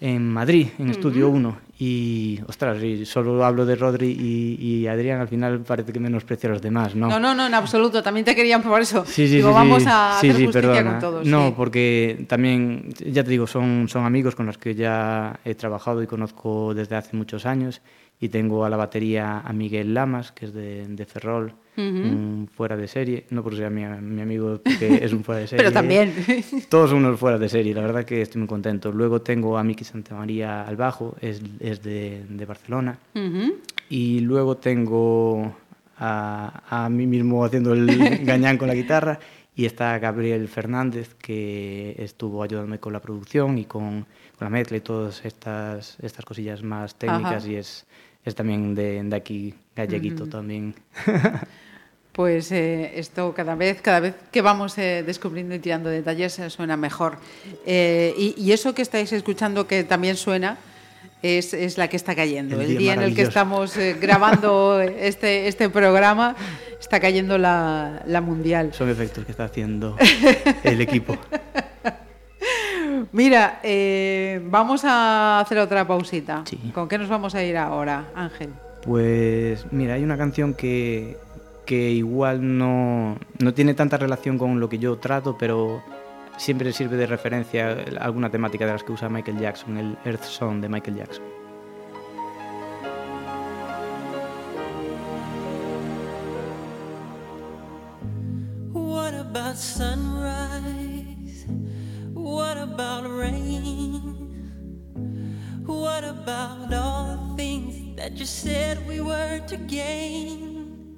[0.00, 1.56] En Madrid, en Estudio 1.
[1.78, 6.50] Y, ostras, y solo hablo de Rodri y, y, Adrián, al final parece que menosprecio
[6.50, 7.08] a los demás, ¿no?
[7.08, 8.02] No, no, no, en absoluto.
[8.02, 9.04] También te querían por eso.
[9.06, 10.90] Sí, sí, digo, sí, vamos a hacer justicia perdona.
[10.90, 11.26] con todos.
[11.26, 16.02] No, porque también, ya te digo, son, son amigos con los que ya he trabajado
[16.02, 17.80] y conozco desde hace muchos años.
[18.20, 21.84] Y tengo a la batería a Miguel Lamas, que es de, de Ferrol, Ujú.
[21.84, 23.24] un fuera de serie.
[23.30, 25.64] No porque sea mi, mi amigo, porque es un fuera de serie.
[25.64, 26.14] Pero también.
[26.70, 28.92] Todos son unos fuera de serie, la verdad que estoy muy contento.
[28.92, 32.98] Luego tengo a Miki Santamaría al bajo, es, es de, de Barcelona.
[33.14, 33.54] Ujú.
[33.90, 35.54] Y luego tengo
[35.98, 39.18] a, a mí mismo haciendo el gañán con la guitarra.
[39.56, 44.04] Y está Gabriel Fernández, que estuvo ayudándome con la producción y con,
[44.38, 47.44] con la mezcla y todas estas, estas cosillas más técnicas.
[47.44, 47.48] Ajá.
[47.48, 47.86] Y es,
[48.24, 50.74] es también de, de aquí, galleguito también.
[52.14, 56.48] Pues eh, esto cada vez, cada vez que vamos eh, descubriendo y tirando detalles eh,
[56.48, 57.18] suena mejor.
[57.66, 60.56] Eh, y, y eso que estáis escuchando que también suena
[61.24, 62.56] es, es la que está cayendo.
[62.56, 66.36] El El, día día en el que estamos eh, grabando este, este programa
[66.78, 68.72] está cayendo la, la mundial.
[68.74, 69.96] Son efectos que está haciendo
[70.64, 71.16] el equipo.
[73.12, 76.42] Mira, eh, vamos a hacer otra pausita.
[76.46, 76.58] Sí.
[76.74, 78.50] ¿Con qué nos vamos a ir ahora, Ángel?
[78.82, 81.16] Pues mira, hay una canción que,
[81.64, 85.82] que igual no, no tiene tanta relación con lo que yo trato, pero
[86.36, 90.24] siempre sirve de referencia a alguna temática de las que usa Michael Jackson, el Earth
[90.24, 91.24] Song de Michael Jackson.
[98.72, 100.13] What about sunrise?
[102.74, 104.02] What about rain?
[105.64, 110.96] What about all the things that you said we were to gain?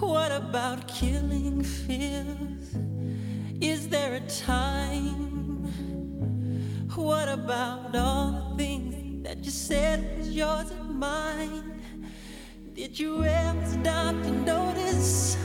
[0.00, 2.76] What about killing fears?
[3.58, 5.64] Is there a time?
[6.94, 11.80] What about all the things that you said was yours and mine?
[12.74, 15.38] Did you ever stop to notice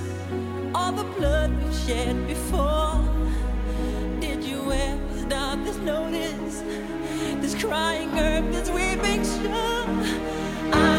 [0.76, 3.27] all the blood we've shed before?
[4.68, 4.98] nowhere.
[5.84, 6.64] Notice.
[7.64, 9.88] Crying earth, this weeping shore.
[10.74, 10.97] I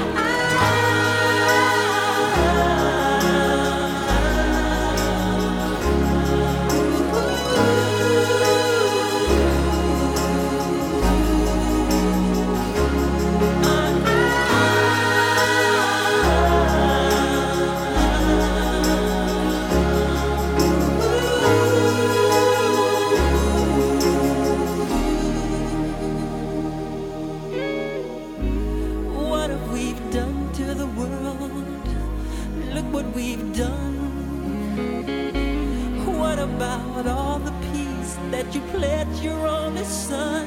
[39.22, 40.46] your only son?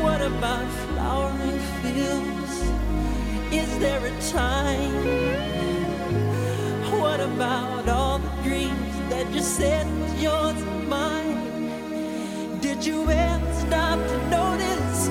[0.00, 2.54] What about flowering fields?
[3.52, 4.94] Is there a time?
[7.00, 12.58] What about all the dreams that you said was yours and mine?
[12.60, 15.08] Did you ever stop to notice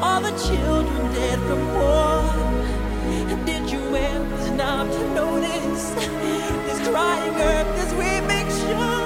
[0.00, 2.20] all the children dead from war?
[3.44, 5.90] Did you ever stop to notice
[6.66, 8.99] this crying earth, this weeping shore?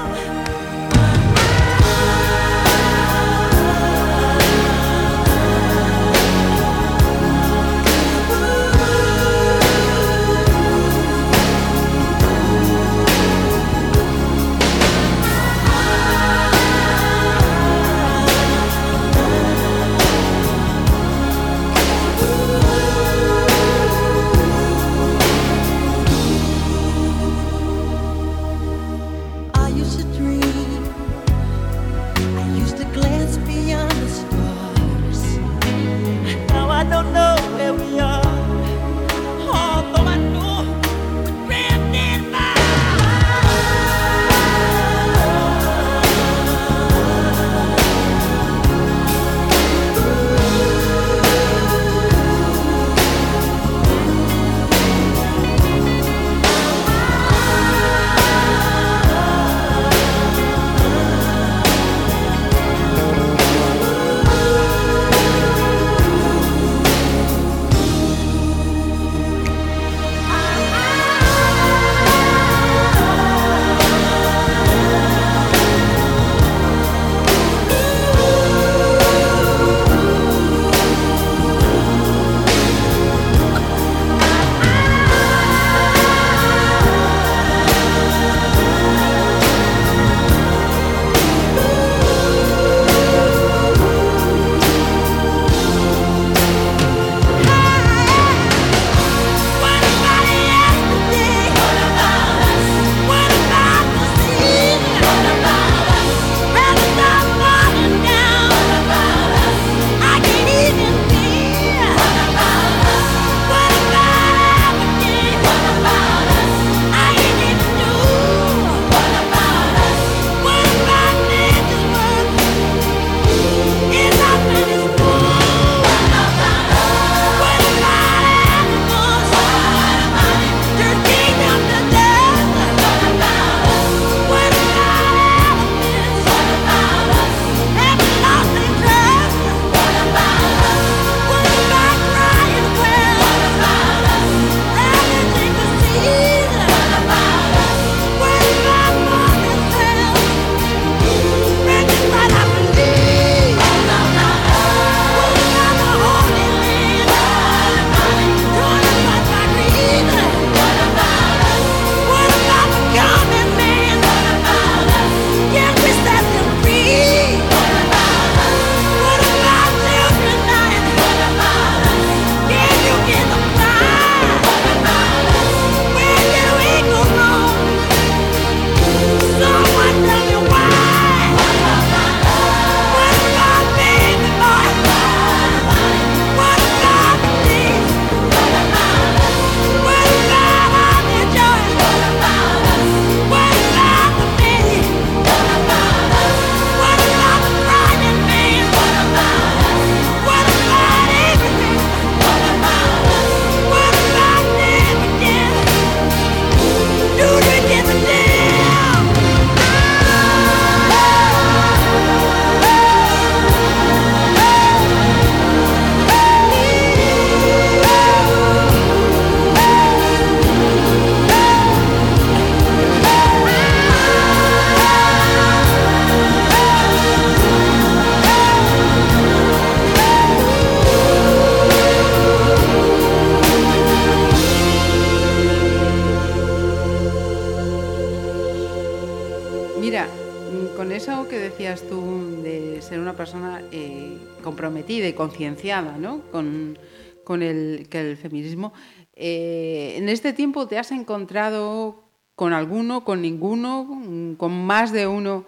[250.69, 252.05] Te has encontrado
[252.37, 255.45] con alguno, con ninguno, con más de uno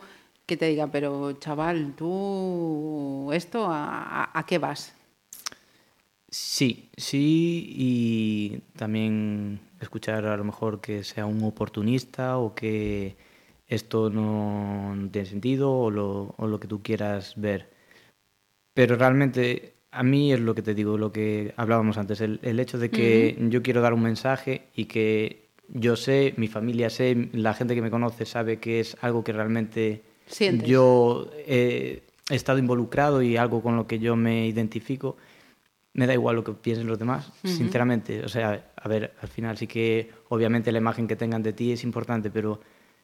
[0.47, 4.95] que te diga, pero chaval, tú, ¿esto a, qué vas?
[6.29, 13.17] Sí, sí, y también escuchar a lo mejor que sea un oportunista o que
[13.67, 17.71] esto no, tiene sentido o lo, que tú quieras ver.
[18.75, 22.61] Pero realmente a mí es lo que te digo, lo que hablábamos antes, el, el
[22.61, 27.29] hecho de que yo quiero dar un mensaje y que yo sé, mi familia sé,
[27.33, 30.03] la gente que me conoce sabe que es algo que realmente
[30.65, 35.17] yo he estado involucrado y algo con lo que yo me identifico.
[35.93, 38.23] Me da igual lo que piensen los demás, sinceramente.
[38.23, 41.73] O sea, a ver, al final sí que obviamente la imagen que tengan de ti
[41.73, 42.61] es importante, pero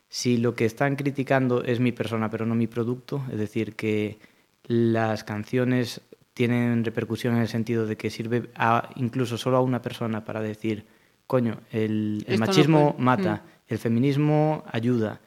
[0.08, 4.18] si lo que están criticando es mi persona, pero no mi producto, es decir, que
[4.64, 6.02] las canciones
[6.34, 10.40] tienen repercusión en el sentido de que sirve a, incluso solo a una persona para
[10.40, 10.86] decir,
[11.26, 15.20] coño, el, machismo mata, el feminismo ayuda,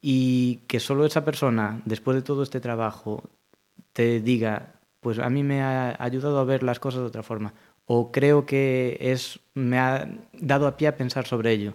[0.00, 3.30] y que solo esa persona, después de todo este trabajo,
[3.92, 7.54] te diga, pues a mí me ha ayudado a ver las cosas de otra forma.
[7.86, 11.74] O creo que es, me ha dado a pie a pensar sobre ello.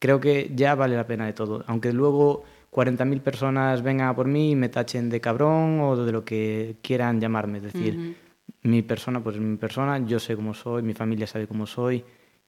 [0.00, 1.64] Creo que ya vale la pena de todo.
[1.68, 2.44] Aunque luego
[2.78, 6.76] 40.000 personas vengan a por mí y me tachen de cabrón o de lo que
[6.80, 7.58] quieran llamarme.
[7.58, 8.16] Es decir,
[8.62, 12.04] mi persona, pues mi persona, yo sé cómo soy, mi familia sabe cómo soy,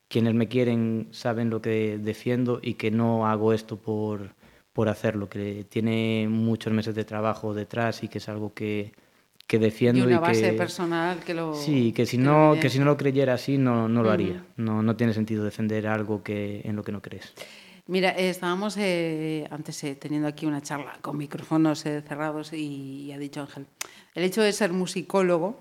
[0.07, 4.37] quienes me quieren saben lo que defiendo y que no hago esto por,
[4.73, 8.93] por hacerlo, que tiene muchos meses de trabajo detrás y que es algo que,
[9.49, 12.85] que defiendo y una base personal que lo sí que si no que si no
[12.85, 14.45] lo creyera así no, no lo haría.
[14.57, 17.35] No, no tiene sentido defender algo que en lo que no crees
[17.91, 23.19] Mira, estábamos eh, antes eh, teniendo aquí una charla con micrófonos eh, cerrados y ha
[23.19, 23.67] dicho Ángel,
[24.15, 25.59] el hecho de ser musicólogo,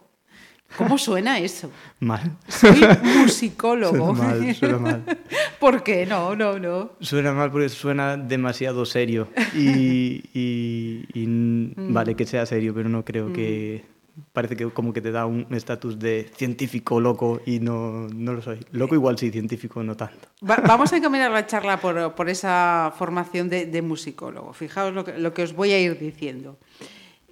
[0.77, 1.71] ¿cómo suena eso?
[1.99, 2.37] Mal.
[2.47, 2.81] Soy
[3.17, 4.15] musicólogo.
[4.15, 5.03] Suena mal, suena mal.
[5.59, 6.05] ¿Por qué?
[6.05, 6.91] No, no, no.
[6.99, 11.91] Suena mal porque suena demasiado serio y, y, mm.
[11.91, 13.98] vale que sea serio, pero no creo que mm
[14.33, 18.41] parece que como que te da un estatus de científico loco y no, no, lo
[18.41, 18.59] soy.
[18.71, 20.27] Loco igual sí, científico no tanto.
[20.41, 24.53] vamos a encaminar la charla por, por esa formación de, de, musicólogo.
[24.53, 26.57] Fijaos lo que, lo que os voy a ir diciendo.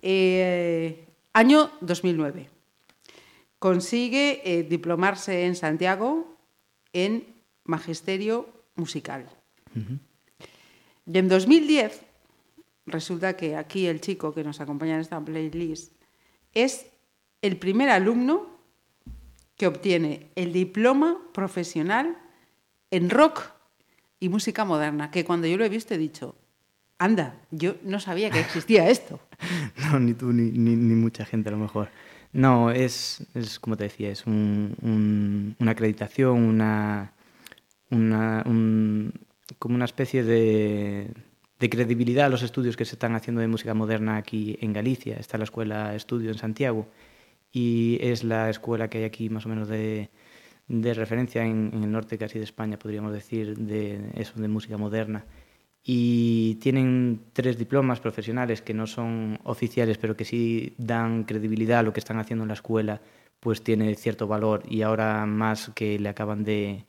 [0.01, 2.49] Eh, año 2009.
[3.59, 6.37] Consigue eh, diplomarse en Santiago
[6.93, 7.25] en
[7.63, 9.29] Magisterio Musical.
[11.05, 12.01] Y en 2010
[12.85, 15.96] resulta que aquí el chico que nos acompaña en esta playlist
[16.63, 16.87] es
[17.41, 18.47] el primer alumno
[19.55, 22.17] que obtiene el diploma profesional
[22.91, 23.51] en rock
[24.19, 26.35] y música moderna, que cuando yo lo he visto he dicho,
[26.97, 29.19] anda, yo no sabía que existía esto.
[29.83, 31.89] no, ni tú ni, ni, mucha gente a lo mejor.
[32.33, 37.13] No, es, es como te decía, es un, una acreditación, una,
[37.89, 38.43] una
[39.59, 41.09] como una especie de,
[41.59, 45.17] de credibilidad a los estudios que se están haciendo de música moderna aquí en Galicia.
[45.17, 46.87] Está la Escuela Estudio en Santiago
[47.51, 50.09] y es la escuela que hay aquí más o menos de,
[50.67, 54.77] de referencia en, en, el norte casi de España, podríamos decir, de eso de música
[54.77, 55.25] moderna.
[55.83, 61.83] Y tienen tres diplomas profesionales que no son oficiales, pero que sí dan credibilidad a
[61.83, 63.01] lo que están haciendo en la escuela,
[63.39, 64.63] pues tiene cierto valor.
[64.67, 66.85] Y ahora más que le acaban de,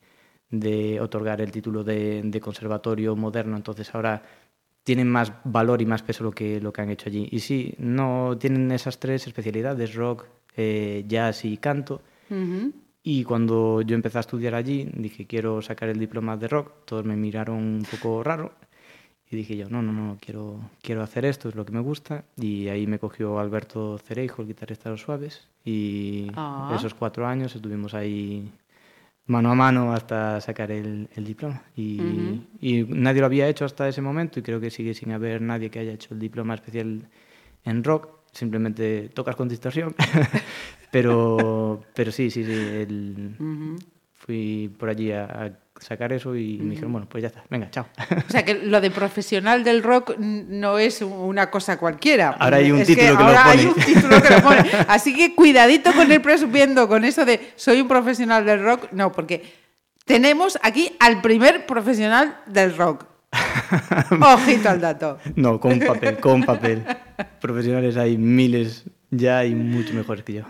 [0.49, 4.21] de otorgar el título de, de conservatorio moderno, entonces ahora
[4.89, 7.27] tienen más valor y más peso lo que, lo que han hecho allí.
[7.29, 10.25] Y sí, no tienen esas tres especialidades, rock,
[10.57, 12.01] eh, jazz y canto.
[13.03, 16.71] Y cuando yo empecé a estudiar allí, dije, quiero sacar el diploma de rock.
[16.85, 18.51] Todos me miraron un poco raro.
[19.29, 22.23] Y dije yo, no, no, no, quiero, quiero hacer esto, es lo que me gusta.
[22.35, 25.49] Y ahí me cogió Alberto Cereijo, el guitarrista de los Suaves.
[25.63, 26.73] Y ah.
[26.75, 28.51] esos cuatro años estuvimos ahí
[29.29, 31.63] mano a mano hasta sacar el, el diploma.
[31.75, 35.41] Y, y, nadie lo había hecho hasta ese momento y creo que sigue sin haber
[35.41, 37.07] nadie que haya hecho el diploma especial
[37.63, 38.09] en rock.
[38.31, 39.95] Simplemente tocas con distorsión.
[40.91, 42.51] pero, pero sí, sí, sí.
[42.51, 43.35] El,
[44.29, 47.71] Fui por allí a, a sacar eso y me dijeron, bueno, pues ya está, venga,
[47.71, 47.87] chao.
[48.27, 52.35] O sea que lo de profesional del rock no es una cosa cualquiera.
[52.37, 53.37] Ahora hay un, título, que, lo pone.
[53.37, 54.69] Hay un título que lo pone.
[54.87, 59.11] Así que cuidadito con el presumiendo con eso de soy un profesional del rock, no,
[59.11, 59.51] porque
[60.05, 63.07] tenemos aquí al primer profesional del rock.
[64.21, 65.17] Ojito al dato.
[65.35, 66.83] No, con papel, con papel.
[67.41, 70.43] Profesionales hay miles ya y mucho mejores que yo.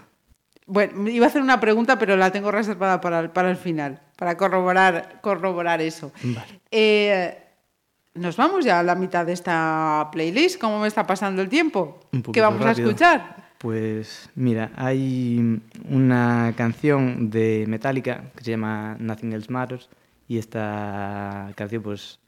[0.69, 3.99] Bueno, iba a hacer una pregunta, pero la tengo reservada para el, para el final,
[4.15, 6.11] para corroborar, corroborar eso.
[6.23, 6.61] Vale.
[6.69, 7.37] Eh,
[8.13, 10.61] nos vamos ya a la mitad de esta playlist.
[10.61, 11.99] ¿Cómo me está pasando el tiempo?
[12.31, 12.87] ¿Qué vamos rápido.
[12.87, 13.35] a escuchar?
[13.57, 15.59] Pues mira, hay
[15.89, 19.89] una canción de Metallica que se llama Nothing Else Matters
[20.27, 22.19] y esta canción pues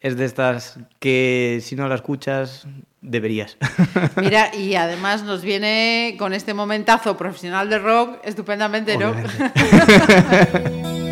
[0.00, 2.66] es de estas que si no la escuchas
[3.00, 3.56] deberías.
[4.16, 9.14] Mira, y además nos viene con este momentazo profesional de rock estupendamente, ¿no?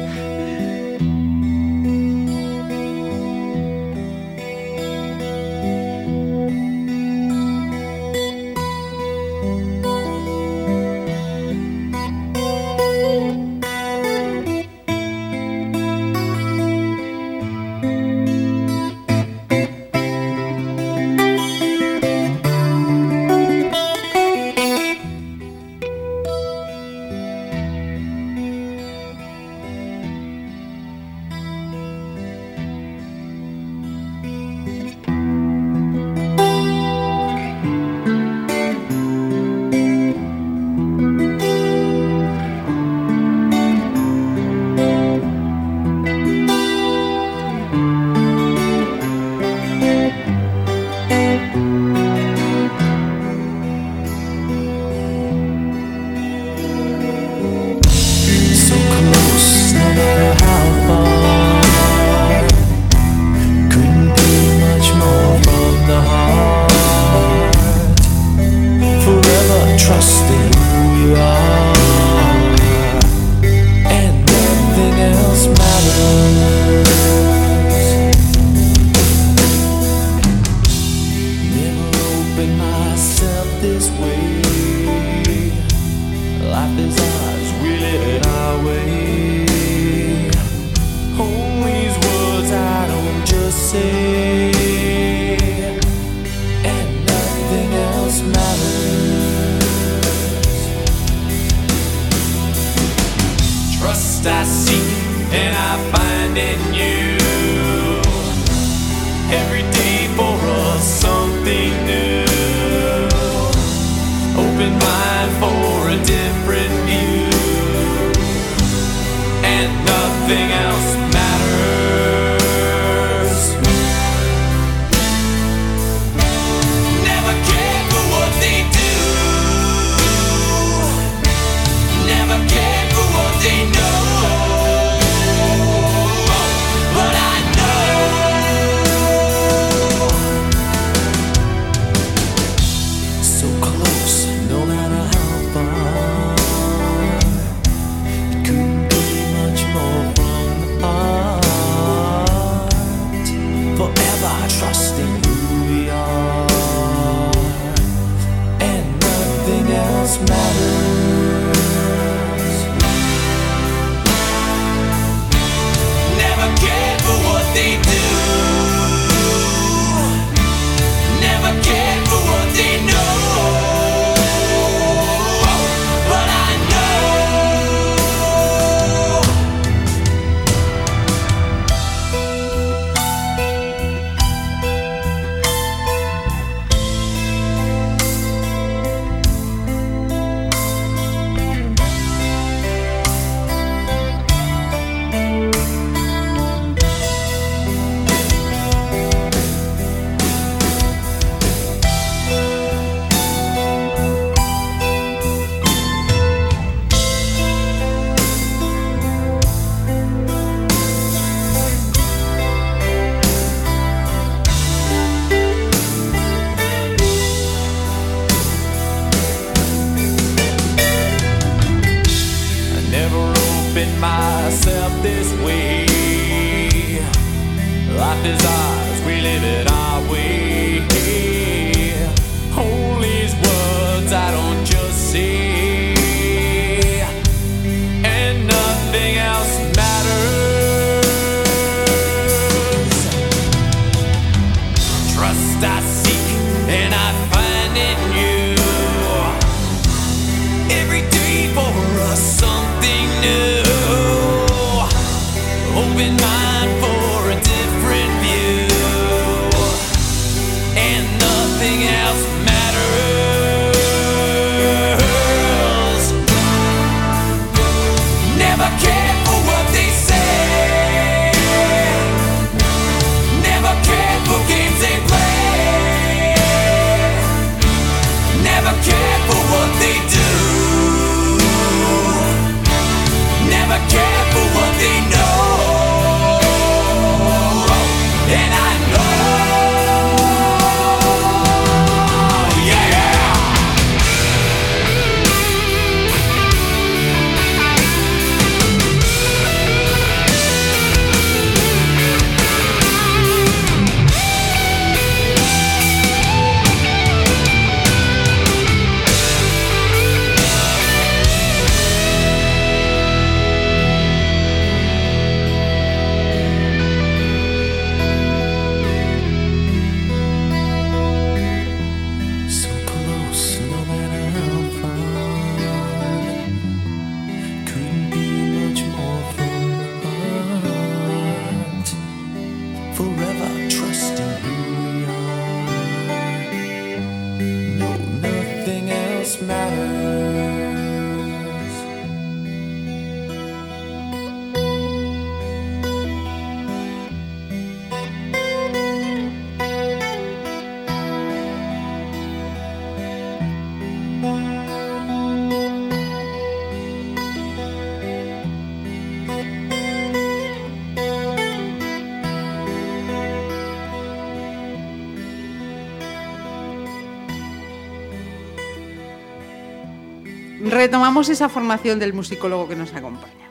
[370.65, 373.49] retomamos esa formación del musicólogo que nos acompaña.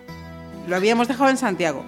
[0.67, 1.85] Lo habíamos dejado en Santiago,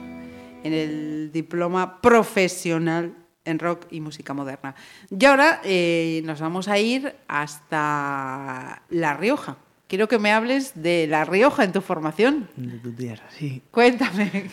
[0.64, 3.14] en el diploma profesional
[3.46, 4.76] en rock y música moderna.
[5.10, 9.58] Y ahora eh, nos vamos a ir hasta La Rioja.
[9.88, 12.50] Quiero que me hables de La Rioja en tu formación.
[12.56, 13.62] De tu tierra, sí.
[13.72, 14.50] Cuéntame.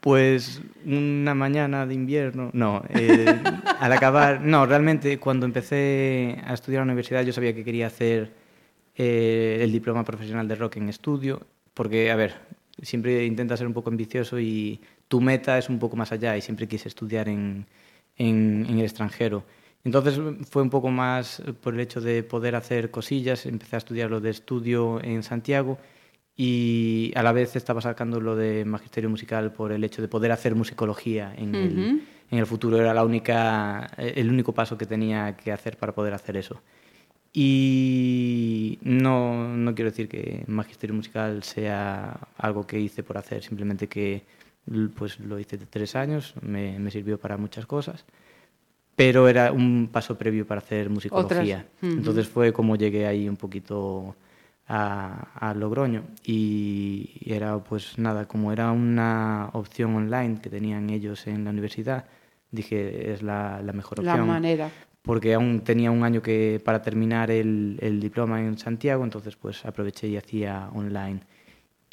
[0.00, 3.40] Pues una mañana de invierno, no, eh,
[3.78, 7.86] al acabar, no, realmente cuando empecé a estudiar en la universidad yo sabía que quería
[7.86, 8.41] hacer
[8.96, 11.42] eh, el diploma profesional de rock en estudio,
[11.74, 12.34] porque, a ver,
[12.82, 16.40] siempre intenta ser un poco ambicioso y tu meta es un poco más allá y
[16.40, 17.66] siempre quise estudiar en,
[18.16, 19.44] en, en el extranjero.
[19.84, 24.10] Entonces fue un poco más por el hecho de poder hacer cosillas, empecé a estudiar
[24.10, 25.78] lo de estudio en Santiago
[26.36, 30.32] y a la vez estaba sacando lo de magisterio musical por el hecho de poder
[30.32, 32.80] hacer musicología en, el, en el futuro.
[32.80, 36.62] Era la única, el único paso que tenía que hacer para poder hacer eso.
[37.32, 43.88] Y no, no quiero decir que magisterio musical sea algo que hice por hacer, simplemente
[43.88, 44.22] que
[44.94, 48.04] pues lo hice de tres años, me, me sirvió para muchas cosas,
[48.94, 51.66] pero era un paso previo para hacer musicología.
[51.66, 51.90] Otras.
[51.90, 51.98] Ujú.
[51.98, 54.14] Entonces fue como llegué ahí un poquito
[54.68, 61.26] a, a Logroño y era pues nada, como era una opción online que tenían ellos
[61.26, 62.04] en la universidad,
[62.50, 64.70] dije es la, la mejor La opción manera.
[65.02, 69.64] Porque aún tenía un año que para terminar el, el diploma en Santiago, entonces pues
[69.64, 71.20] aproveché y hacía online.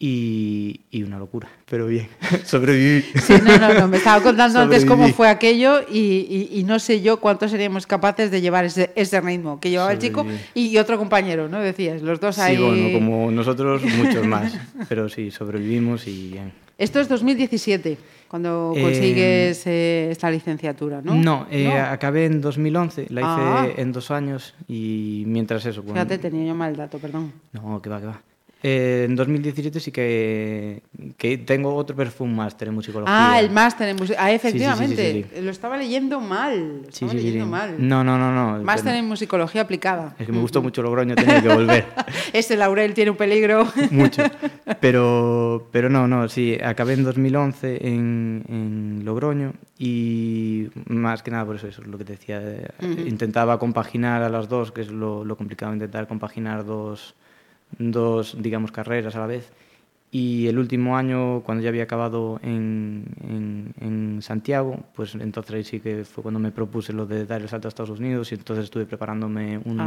[0.01, 2.07] Y, y una locura, pero bien,
[2.45, 3.01] sobreviví.
[3.21, 5.13] Sí, no, no, no, me estaba contando antes cómo Sobreviví.
[5.13, 9.19] fue aquello y, y- y no sé yo cuántos seríamos capaces de llevar ese, ese
[9.19, 10.43] ritmo que llevaba el chico Sobreviví.
[10.53, 11.59] y, y otro compañero, ¿no?
[11.59, 12.55] Decías, los dos ahí.
[12.55, 14.57] Sí, bueno, como nosotros, muchos más,
[14.87, 16.53] pero sí, sobrevivimos y bien.
[16.77, 17.97] Esto es 2017,
[18.29, 21.15] cuando Eh, consigues eh, esta licenciatura, ¿no?
[21.15, 23.67] No, eh, acabé en 2011, la hice Ah.
[23.75, 25.81] en dos años y mientras eso...
[25.81, 27.33] bueno, Fíjate, tenía yo mal dato, perdón.
[27.51, 28.21] No, que va, que va.
[28.61, 30.83] Eh, en 2017 sí que,
[31.17, 33.31] que tengo otro perfume máster en musicología.
[33.33, 34.17] Ah, el máster en música.
[34.19, 35.27] Ah, sí, sí, efectivamente.
[35.33, 36.79] sí, Lo estaba leyendo mal.
[36.79, 37.51] Lo Sí, estaba sí, sí, leyendo sí.
[37.51, 37.75] mal.
[37.79, 38.61] No, no, no, no.
[38.63, 40.13] Máster en musicología aplicada.
[40.19, 41.85] Es que me gustó mucho Logroño, tenía que volver.
[42.33, 43.65] Ese laurel tiene un peligro.
[43.91, 44.23] mucho.
[44.81, 51.45] Pero, pero no, no, sí, acabé en 2011 en, en Logroño y más que nada
[51.45, 52.39] por eso, eso es lo que te decía.
[52.43, 52.67] eh,
[53.07, 57.15] Intentaba compaginar a las dos, que es lo, lo complicado, intentar compaginar dos,
[57.77, 59.51] dos, digamos, carreras a la vez.
[60.11, 65.63] Y el último año, cuando ya había acabado en, en, en Santiago, pues entonces ahí
[65.63, 68.35] sí que fue cuando me propuse lo de dar el salto a Estados Unidos y
[68.35, 69.79] entonces estuve preparándome un,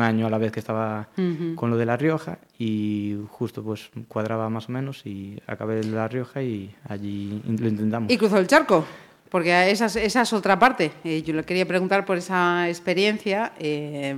[0.00, 1.08] año a la vez que estaba
[1.56, 5.96] con lo de La Rioja y justo pues cuadraba más o menos y acabé en
[5.96, 8.12] La Rioja y allí lo intentamos.
[8.12, 8.84] Y cruzó el charco,
[9.30, 10.92] porque esa es, esa es otra parte.
[11.02, 13.52] Eh, yo le quería preguntar por esa experiencia.
[13.58, 14.14] eh,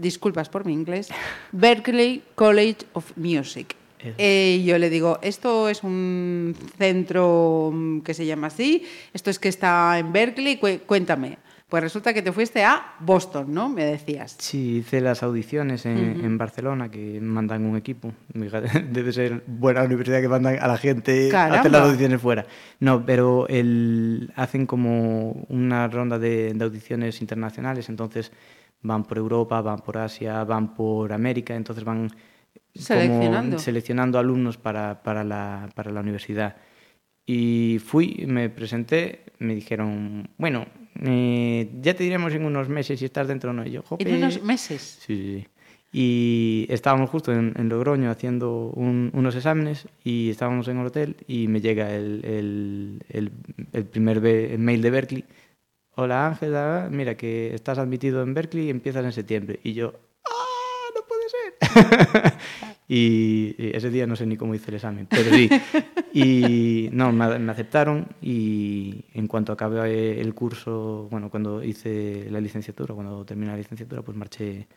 [0.00, 1.08] disculpas por mi inglés.
[1.52, 3.76] Berkeley College of Music.
[4.16, 8.82] Eh, y yo le digo, esto es un centro mm, que se llama así,
[9.12, 11.36] esto es que está en Berkeley, Cué- cuéntame.
[11.68, 13.68] Pues resulta que te fuiste a Boston, ¿no?
[13.68, 14.34] Me decías.
[14.40, 18.12] Sí, hice las audiciones en, en Barcelona que mandan un equipo.
[18.34, 22.44] Debe ser buena universidad que mandan a la gente a hacer las audiciones fuera.
[22.80, 28.32] No, pero el, hacen como una ronda de, de audiciones internacionales, entonces
[28.82, 32.10] van por Europa, van por Asia, van por América, entonces van
[32.74, 33.58] Seleccionando.
[33.58, 36.56] seleccionando alumnos para, para, la, para la universidad.
[37.26, 40.66] Y fui, me presenté, me dijeron, bueno,
[41.02, 43.66] eh, ya te diremos en unos meses si estás dentro o no.
[43.66, 43.82] Y yo.
[43.98, 44.98] En unos meses.
[45.04, 45.46] Sí, sí, sí.
[45.92, 51.16] Y estábamos justo en, en Logroño haciendo un- unos exámenes y estábamos en el hotel
[51.26, 53.32] y me llega el, el, el-
[53.72, 54.20] el primer
[54.58, 55.24] mail de Berkeley.
[56.02, 59.60] Hola Ángela, mira que estás admitido en Berkeley y empiezas en septiembre.
[59.62, 59.92] Y yo,
[60.24, 62.32] ¡ah, no puede ser!
[62.88, 65.50] y, y ese día no sé ni cómo hice el examen, pero sí.
[66.14, 72.40] Y no, me, me aceptaron y en cuanto acabé el curso, bueno, cuando hice la
[72.40, 74.68] licenciatura, cuando terminé la licenciatura, pues marché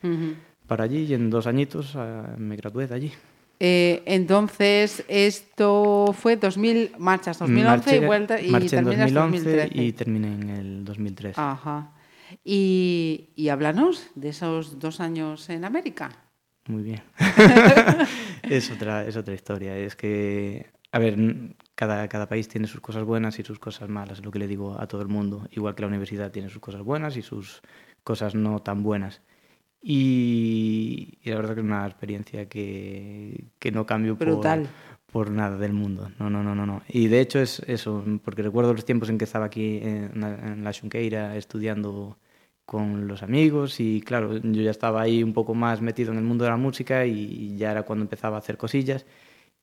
[0.68, 3.14] para allí y en dos añitos ah, me gradué de allí.
[3.66, 7.64] Eh, entonces, esto fue 2000, marchas 2011
[7.96, 9.82] y Marché- vuelta y marché en terminas 2011 2013.
[9.82, 11.40] y terminé en el 2013.
[11.40, 11.94] Ajá.
[12.44, 16.12] Y, y háblanos de esos dos años en América.
[16.68, 17.04] Muy bien.
[18.44, 19.78] es, otra, es otra historia.
[19.78, 21.18] Es que, a ver,
[21.76, 24.48] cada, cada país tiene sus cosas buenas y sus cosas malas, es lo que le
[24.48, 25.48] digo a todo el mundo.
[25.52, 27.62] Igual que la universidad tiene sus cosas buenas y sus
[28.04, 29.22] cosas no tan buenas.
[29.86, 34.68] Y, y la verdad que es una experiencia que, que no cambio por, Brutal.
[35.12, 36.10] por nada del mundo.
[36.20, 36.82] No, no, no, no, no.
[36.88, 40.36] Y de hecho es eso, porque recuerdo los tiempos en que estaba aquí en, la-
[40.54, 42.18] en la Xunqueira estudiando
[42.66, 46.24] con los amigos y claro, yo ya estaba ahí un poco más metido en el
[46.24, 49.06] mundo de la música y ya era cuando empezaba a hacer cosillas.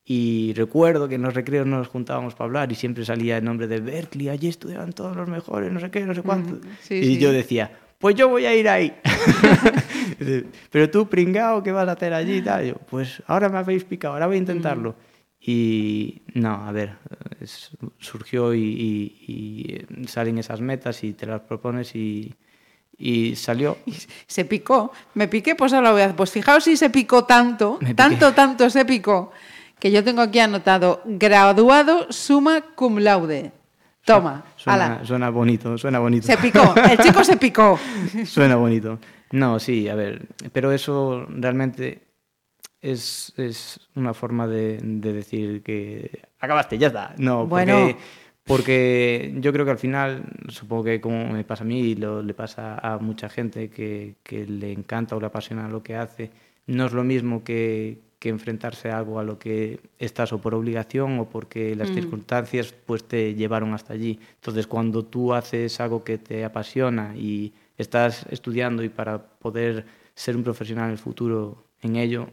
[0.04, 3.68] Y recuerdo que en los recreos nos juntábamos para hablar y siempre salía el nombre
[3.68, 6.58] de Berkeley, allí estudiaban todos los mejores, no sé qué, no sé cuánto.
[6.82, 7.18] Sí, y sí.
[7.18, 7.70] yo decía,
[8.00, 8.92] pues yo voy a ir ahí.
[10.70, 12.66] Pero tú, pringao, ¿qué vas a hacer allí tal?
[12.66, 14.94] Yo, pues ahora me habéis picado, ahora voy a intentarlo.
[15.40, 16.96] Y no, a ver,
[17.40, 22.34] es- surgió y, y- y salen esas metas y te las propones y,
[22.98, 23.78] y salió.
[24.26, 24.92] Se picó.
[25.14, 26.14] Me piqué, pues ahora voy a.
[26.14, 29.32] Pues fijaos si se picó tanto, tanto, tanto se picó,
[29.78, 33.52] que yo tengo aquí anotado, graduado summa cum laude.
[34.04, 36.26] Toma, Suena, suena bonito, suena bonito.
[36.26, 37.78] Se picó, el chico se picó.
[38.26, 38.98] Suena bonito.
[39.32, 42.02] No, sí, a ver, pero eso realmente
[42.82, 47.14] es, es una forma de, de decir que acabaste, ya está.
[47.16, 47.96] No, porque, Bueno.
[48.44, 52.22] porque yo creo que al final, supongo que como me pasa a mí y lo,
[52.22, 56.30] le pasa a mucha gente que, que le encanta o le apasiona lo que hace,
[56.66, 60.54] no es lo mismo que, que enfrentarse a algo a lo que estás o por
[60.54, 64.20] obligación o porque las circunstancias pues te llevaron hasta allí.
[64.36, 70.36] Entonces, cuando tú haces algo que te apasiona y estás estudiando y para poder ser
[70.36, 72.28] un profesional en el futuro en ello,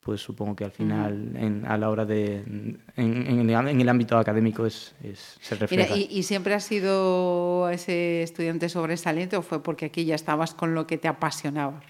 [0.00, 2.36] pues supongo que al final, en- a la hora de...
[2.36, 5.96] En, en el, en el ámbito académico es, es- se Mira, refleja.
[5.96, 10.74] ¿y, y siempre has sido ese estudiante sobresaliente o fue porque aquí ya estabas con
[10.74, 11.82] lo que te apasionaba?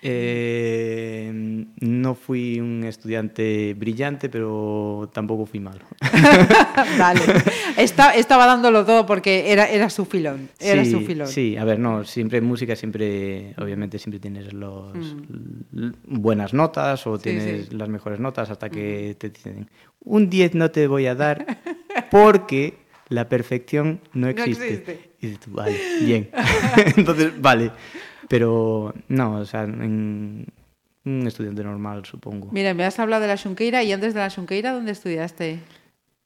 [0.00, 5.80] Eh, no fui un estudiante brillante, pero tampoco fui malo.
[6.98, 7.20] vale.
[7.76, 10.48] Está- estaba dándolo todo porque era, era su filón.
[10.60, 11.26] Era sí, su filón.
[11.28, 14.94] Sí, a ver, no, siempre en música, siempre, obviamente, siempre tienes los,
[15.76, 17.16] l- buenas notas o Mm.
[17.18, 17.74] Sí, tienes sí.
[17.76, 19.68] las mejores notas hasta que te dicen,
[20.04, 21.44] un 10 no te voy a dar
[22.10, 22.74] porque
[23.08, 24.64] la perfección no existe.
[24.68, 25.10] existe.
[25.20, 26.30] Y dices tú, vale, bien.
[26.96, 27.70] Entonces, vale.
[28.28, 30.46] Pero no, o sea, en
[31.04, 32.48] un estudiante normal, supongo.
[32.52, 35.60] Mira, me has hablado de la Xunqueira y antes de la Xunqueira, ¿dónde estudiaste?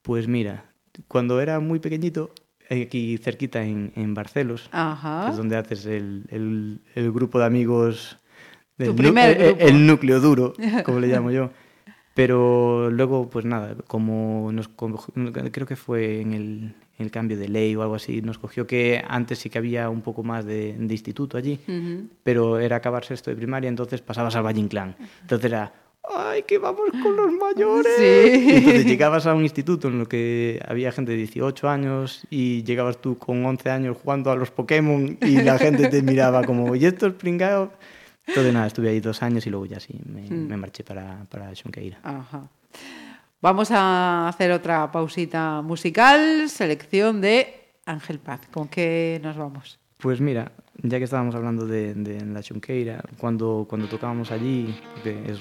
[0.03, 0.65] Pues mira,
[1.09, 2.33] cuando era muy pequeñito,
[2.69, 5.25] aquí cerquita en, en Barcelos, Ajá.
[5.27, 8.19] que es donde haces el, el- el grupo de amigos,
[8.79, 8.97] Tu del
[9.29, 9.61] el- grupo.
[9.61, 11.51] el núcleo duro, como le llamo yo.
[12.15, 17.75] Pero luego, pues nada, como nos creo que fue en el, el cambio de ley
[17.77, 20.95] o algo así, nos cogió que antes sí que había un poco más de, de
[20.95, 22.09] instituto allí, Ujú.
[22.23, 24.97] pero era acabar sexto de primaria, entonces pasabas al Valle Inclán.
[25.23, 25.73] Entonces era,
[26.17, 27.93] ¡ay, que vamos con los mayores!
[27.99, 28.45] Sí.
[28.51, 32.63] Y entonces llegabas a un instituto en lo que había gente de 18 años y
[32.65, 36.75] llegabas tú con 11 años jugando a los Pokémon y la gente te miraba como,
[36.77, 37.73] ¿y esto es pringao?
[38.27, 40.47] Entonces nada, estuve ahí dos años y luego ya sí, me, Mm.
[40.49, 41.99] me marché para, para Xunqueira.
[42.05, 42.49] Ajá.
[43.43, 48.41] Vamos a hacer otra pausita musical, selección de Ángel Paz.
[48.53, 49.81] ¿Con qué nos vamos?
[49.99, 55.23] Pues mira, ya que estábamos hablando de, de la Chunqueira, cuando, cuando tocábamos allí, porque
[55.27, 55.39] es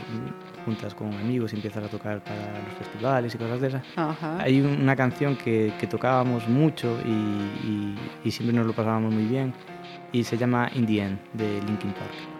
[0.65, 4.37] juntas con amigos y empiezas a tocar para los festivales y cosas de esas, Ajá.
[4.39, 9.25] hay una canción que, que tocábamos mucho y, y- y siempre nos lo pasábamos muy
[9.25, 9.53] bien
[10.11, 12.30] y se llama In the End de Linkin Park.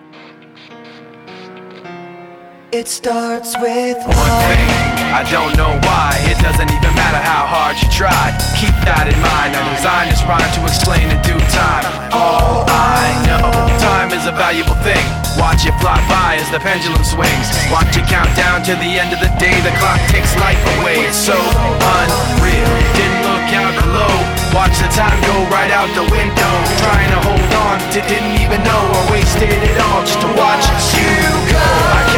[2.72, 4.64] It starts with One thing,
[5.12, 6.16] I don't know why.
[6.32, 8.32] It doesn't even matter how hard you try.
[8.56, 9.60] Keep that in mind.
[9.60, 11.84] I'm designed this rhyme to explain in due time.
[12.16, 13.44] All I know,
[13.76, 15.04] time is a valuable thing.
[15.36, 17.52] Watch it fly by as the pendulum swings.
[17.68, 19.60] Watch it count down to the end of the day.
[19.68, 21.04] The clock takes life away.
[21.04, 22.72] It's so unreal.
[22.96, 24.16] Didn't look out below.
[24.56, 26.54] Watch the time go right out the window.
[26.80, 30.64] Trying to hold on to didn't even know I wasted it all just to watch
[30.96, 31.20] you
[31.52, 32.11] go.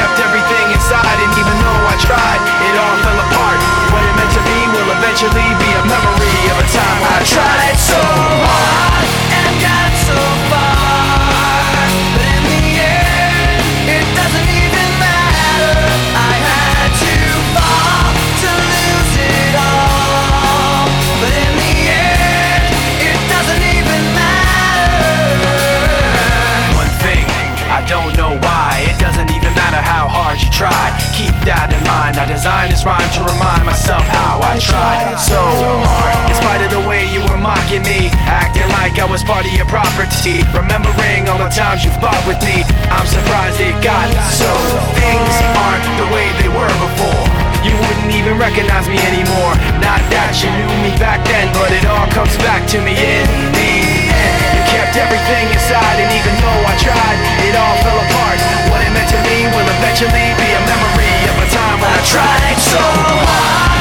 [0.83, 3.55] Inside, and even though I tried, it all fell apart.
[3.95, 7.79] What it meant to be will eventually be a memory of a time I tried
[7.79, 10.19] so hard and got so
[10.51, 10.52] far.
[30.41, 30.95] You tried?
[31.13, 32.17] Keep that in mind.
[32.17, 36.15] I designed this rhyme to remind myself how I tried so hard.
[36.31, 39.53] In spite of the way you were mocking me, acting like I was part of
[39.53, 40.41] your property.
[40.55, 44.49] Remembering all the times you fought with me, I'm surprised it got so.
[44.97, 47.25] Things aren't the way they were before.
[47.63, 49.55] You wouldn't even recognize me anymore.
[49.79, 53.23] Not that you knew me back then, but it all comes back to me in
[53.55, 53.71] the
[54.11, 54.35] end.
[54.51, 57.17] You kept everything inside, and even though I tried,
[57.47, 58.42] it all fell apart.
[59.51, 63.72] Will eventually be a memory of a time when I tried so hard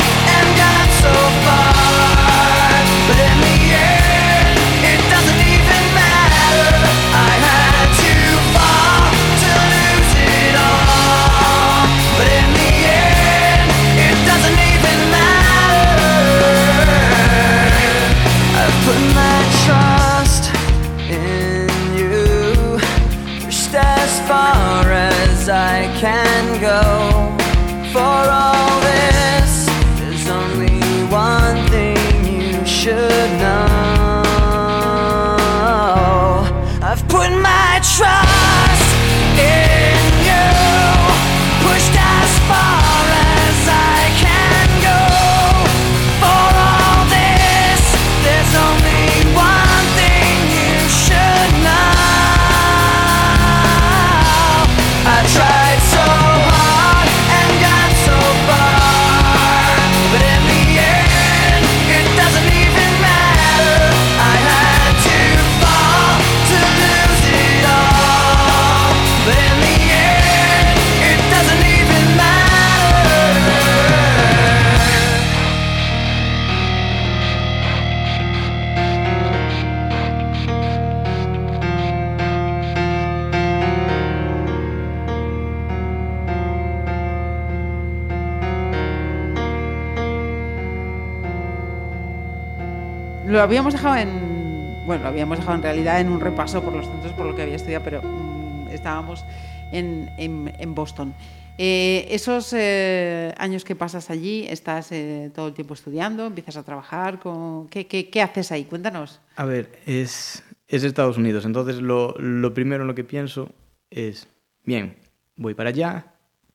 [93.43, 94.85] lo habíamos dejado en.
[94.87, 97.43] Bueno, lo habíamos dejado en realidad en un repaso por los centros por lo que
[97.43, 99.25] había estudiado, pero mm, estábamos
[99.73, 101.13] en, en- en Boston.
[101.59, 106.63] Eh, esos eh, años que pasas allí, estás eh, todo el tiempo estudiando, empiezas a
[106.63, 107.19] trabajar.
[107.19, 107.67] Con...
[107.69, 108.65] ¿Qué, qué, qué haces ahí?
[108.65, 109.21] Cuéntanos.
[109.35, 111.45] A ver, es, es Estados Unidos.
[111.45, 113.51] Entonces, lo, lo primero en lo que pienso
[113.91, 114.29] es,
[114.65, 114.95] bien,
[115.35, 116.07] voy para allá,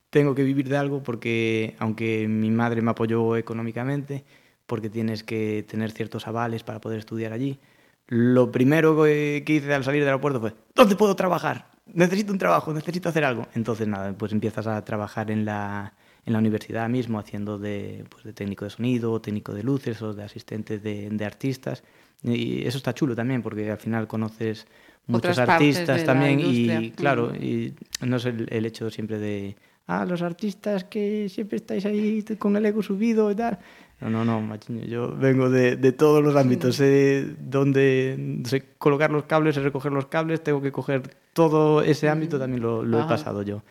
[0.09, 4.23] tengo que vivir de algo porque, aunque mi madre me apoyó económicamente,
[4.67, 7.59] porque tienes que tener ciertos avales para poder estudiar allí,
[8.07, 11.71] lo primero que, hice al salir del aeropuerto fue, ¿dónde puedo trabajar?
[11.93, 13.47] Necesito un trabajo, necesito hacer algo.
[13.55, 15.93] Entonces, nada, pues empiezas a trabajar en la,
[16.25, 20.13] en la universidad mismo, haciendo de, pues, de técnico de sonido, técnico de luces o
[20.13, 21.83] de asistente de, de artistas.
[22.23, 24.67] Y eso está chulo también, porque al final conoces
[25.05, 29.55] muchos Otras artistas también y claro, y no es el, el hecho siempre de,
[29.87, 33.59] ah, los artistas que siempre estáis ahí con el ego subido y tal.
[33.99, 39.09] No, no, no, machiño, yo vengo de, de todos los ámbitos, sé dónde, sé colocar
[39.09, 42.99] los cables, sé recoger los cables, tengo que coger todo ese ámbito, también lo, lo
[42.99, 43.63] he pasado yo.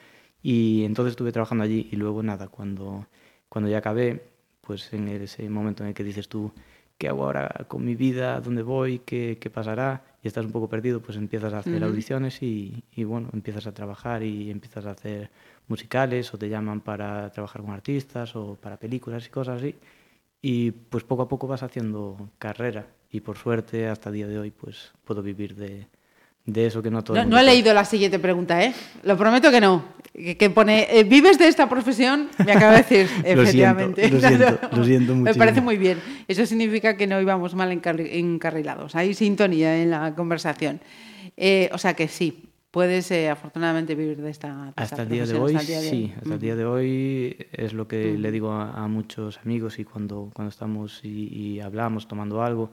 [0.42, 3.06] Y entonces estuve trabajando allí y luego nada, cuando,
[3.48, 4.24] cuando ya acabé,
[4.62, 6.52] pues en ese momento en el que dices tú,
[6.98, 8.40] ¿qué hago ahora con mi vida?
[8.40, 9.00] ¿Dónde voy?
[9.04, 10.02] ¿Qué, qué pasará?
[10.24, 13.72] Y estás un poco perdido, pues empiezas a hacer audiciones y, y bueno, empiezas a
[13.72, 15.30] trabajar y empiezas a hacer
[15.68, 19.76] musicales o te llaman para trabajar con artistas o para películas y cosas así.
[20.48, 24.38] Y pues poco a poco vas haciendo carrera y por suerte hasta el día de
[24.38, 25.88] hoy pues puedo vivir de,
[26.44, 28.72] de eso que no todo el No, mundo no he leído la siguiente pregunta, ¿eh?
[29.02, 29.84] Lo prometo que no.
[30.14, 32.28] Que, que pone, eh, ¿vives de esta profesión?
[32.44, 34.08] Me acaba de decir, Lo efectivamente.
[34.08, 35.98] siento, lo siento, lo siento Me parece muy bien.
[36.28, 38.94] Eso significa que no íbamos mal encarri- encarrilados.
[38.94, 40.80] Hay sintonía en la conversación.
[41.36, 42.44] Eh, o sea que sí,
[42.76, 45.80] puedes eh, afortunadamente vivir de esta, de Hasta el día de hoy, hasta el día
[45.80, 46.12] de sí.
[46.14, 49.84] Hasta el día de hoy es lo que le digo a, a muchos amigos y
[49.86, 52.68] cuando, cuando estamos y, y hablamos tomando algo.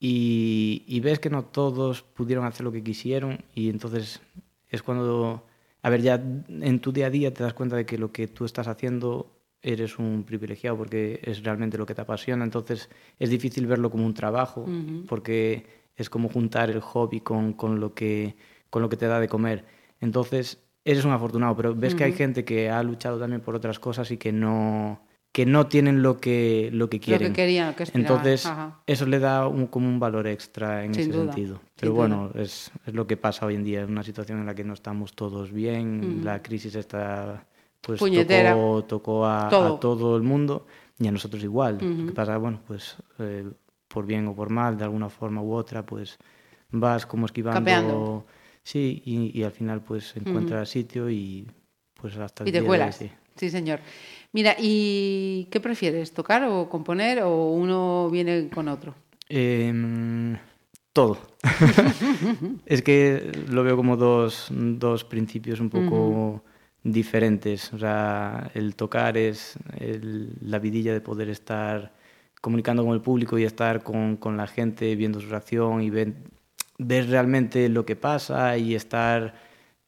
[0.00, 4.22] Y, y ves que no todos pudieron hacer lo que quisieron y entonces
[4.66, 5.44] es cuando,
[5.82, 8.28] a ver, ya en tu día a día te das cuenta de que lo que
[8.28, 9.30] tú estás haciendo
[9.60, 12.44] eres un privilegiado porque es realmente lo que te apasiona.
[12.44, 12.88] Entonces
[13.18, 14.64] es difícil verlo como un trabajo
[15.06, 15.66] porque
[15.98, 18.36] es como juntar el hobby con, con, lo que,
[18.70, 19.64] con lo que te da de comer.
[20.00, 23.78] Entonces, eres un afortunado, pero ves que hay gente que ha luchado también por otras
[23.78, 27.28] cosas y que no, que no tienen lo que, lo que quieren.
[27.28, 27.84] Lo que querían, lo que.
[27.94, 28.80] Entonces, Ajá.
[28.86, 31.60] eso le da un, como un valor extra en Sin ese duda, sentido.
[31.78, 34.54] Pero bueno, es, es lo que pasa hoy en día, es una situación en la
[34.54, 37.44] que no estamos todos bien, la crisis está,
[37.80, 38.52] pues Puñetera.
[38.52, 39.76] tocó, tocó a, Todo.
[39.76, 40.66] a todo el mundo
[40.98, 41.78] y a nosotros igual.
[41.80, 43.46] Lo que pasa, bueno, pues eh,
[43.88, 46.18] por bien o por mal, de alguna forma u otra, pues
[46.70, 47.60] vas como esquivando...
[47.60, 48.26] Capeando.
[48.62, 51.46] Sí, y, y al final pues encuentras sitio y
[51.94, 52.96] pues hasta el Y te día cuelas.
[52.96, 53.10] sí.
[53.36, 53.80] Sí, señor.
[54.32, 56.12] Mira, ¿y qué prefieres?
[56.12, 58.94] ¿Tocar o componer o uno viene con otro?
[59.28, 60.36] Em,
[60.92, 61.18] todo.
[62.66, 66.42] es que lo veo como dos, dos principios un poco
[66.82, 67.72] diferentes.
[67.72, 71.92] O sea, el tocar es el- la vidilla de poder estar
[72.40, 76.14] comunicando con el público y estar con, con la gente, viendo su reacción y ver,
[76.78, 79.34] ver realmente lo que pasa y estar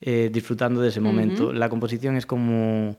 [0.01, 1.53] eh, disfrutando de ese momento.
[1.53, 2.97] La composición es como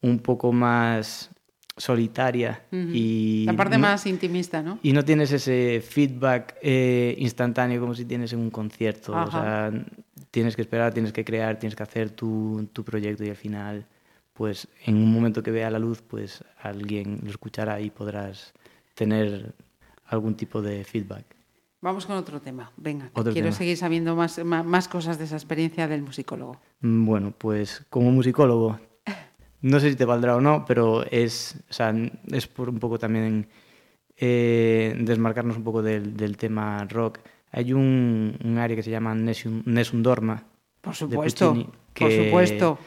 [0.00, 1.30] un poco más
[1.76, 4.78] solitaria y La parte no- más intimista, ¿no?
[4.82, 9.12] y no tienes ese feedback eh, instantáneo como si tienes en un concierto.
[9.12, 9.72] O sea,
[10.30, 13.86] tienes que esperar, tienes que crear, tienes que hacer tu, tu proyecto y al final,
[14.32, 18.52] pues en un momento que vea la luz, pues alguien lo escuchará y podrás
[18.94, 19.52] tener
[20.06, 21.24] algún tipo de feedback.
[21.84, 22.72] Vamos con otro tema.
[22.78, 23.58] Venga, que Otro quiero tema.
[23.58, 26.56] seguir sabiendo más, más, cosas de esa experiencia del musicólogo.
[26.80, 28.80] Mm, Bueno, pues como musicólogo,
[29.60, 31.94] no sé si te valdrá o no, pero es, o sea,
[32.32, 33.48] es por un poco también
[34.16, 37.18] eh, desmarcarnos un poco del, del tema rock.
[37.52, 40.42] Hay un, un área que se llama Nessun, Nessun Dorma.
[40.80, 42.78] Por supuesto, Puccini, por que supuesto.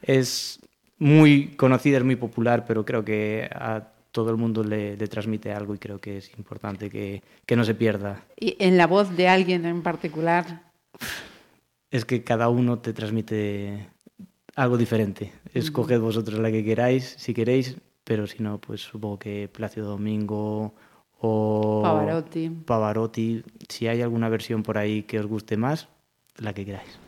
[0.00, 0.60] Es
[0.98, 3.82] muy conocida, es muy popular, pero creo que a
[4.16, 7.64] todo el mundo le, le transmite algo y creo que es importante que, que no
[7.64, 8.24] se pierda.
[8.40, 10.62] Y en la voz de alguien en particular.
[11.90, 13.90] es que cada uno te transmite
[14.54, 15.34] algo diferente.
[15.52, 20.74] Escoged vosotros la que queráis, si queréis, pero si no, pues supongo que Plácido Domingo
[21.20, 22.48] o Pavarotti.
[22.48, 25.88] Pavarotti, si hay alguna versión por ahí que os guste más,
[26.38, 26.98] la que queráis.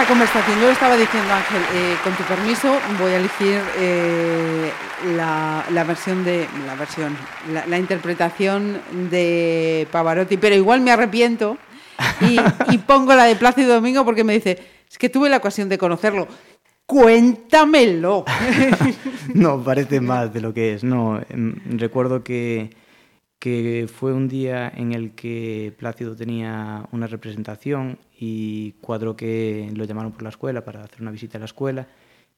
[0.00, 4.70] Esta conversación, yo le estaba diciendo, Ángel, eh, con tu permiso, voy a elegir eh,
[5.14, 7.14] la, versión de la versión,
[7.68, 11.58] la, interpretación de Pavarotti, pero igual me arrepiento
[12.22, 14.58] y, pongo la de Plácido Domingo porque me dice,
[14.90, 16.28] es que tuve la ocasión de conocerlo.
[16.86, 18.24] Cuéntamelo.
[19.34, 20.82] no, parece más de lo que es.
[20.82, 22.70] No, em, recuerdo que
[23.40, 29.84] que fue un día en el que Plácido tenía una representación y Cuadro que lo
[29.84, 31.88] llamaron por la escuela para hacer una visita a la escuela.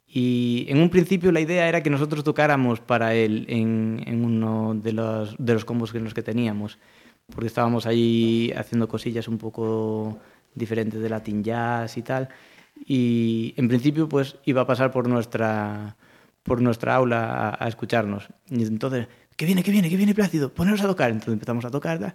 [0.06, 4.92] Y en un principio la idea era que nosotros tocáramos para él en, uno de
[4.92, 6.78] los, de los combos en los que teníamos,
[7.26, 10.20] porque estábamos ahí haciendo cosillas un poco
[10.54, 12.28] diferentes de Latin Jazz y tal.
[12.86, 15.96] Y en principio pues iba a pasar por nuestra,
[16.44, 18.28] por nuestra aula a, escucharnos.
[18.48, 21.10] Y entonces que viene, que viene, que viene Plácido, poneros a tocar.
[21.10, 22.14] Entonces empezamos a tocar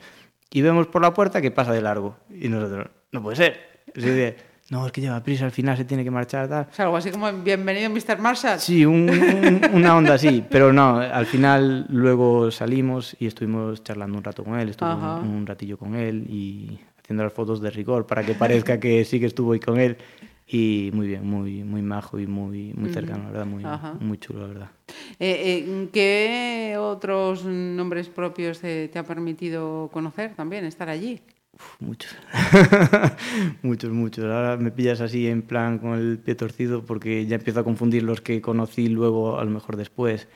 [0.52, 2.16] y vemos por la puerta que pasa de largo.
[2.30, 3.58] Y nosotros, no puede ser.
[4.70, 6.48] no, es que lleva prisa, al final se tiene que marchar.
[6.48, 6.68] Tal.
[6.78, 8.20] O algo así como, bienvenido Mr.
[8.20, 8.60] Marshall.
[8.60, 14.44] Sí, una onda así, pero no, al final luego salimos y estuvimos charlando un rato
[14.44, 18.34] con él, estuve un, ratillo con él y haciendo las fotos de rigor para que
[18.34, 19.98] parezca que sí que estuvo ahí con él.
[20.50, 23.66] Y muy bien, muy, muy majo y muy, muy cercano, la verdad, muy,
[24.00, 24.70] muy chulo, la verdad.
[25.20, 31.20] Eh, eh, ¿Qué otros nombres propios te, ha permitido conocer también, estar allí?
[31.80, 32.16] Muchos,
[33.62, 34.26] muchos, muchos.
[34.26, 38.04] Ahora me pillas así en plan con el pie torcido porque ya empiezo a confundir
[38.04, 40.28] los que conocí luego, a lo mejor después.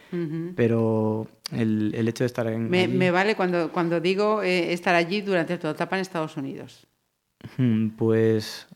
[0.56, 2.70] Pero el, el, hecho de estar en...
[2.70, 6.88] Me, me vale cuando, cuando digo eh, estar allí durante toda etapa en Estados Unidos.
[7.98, 8.68] Pues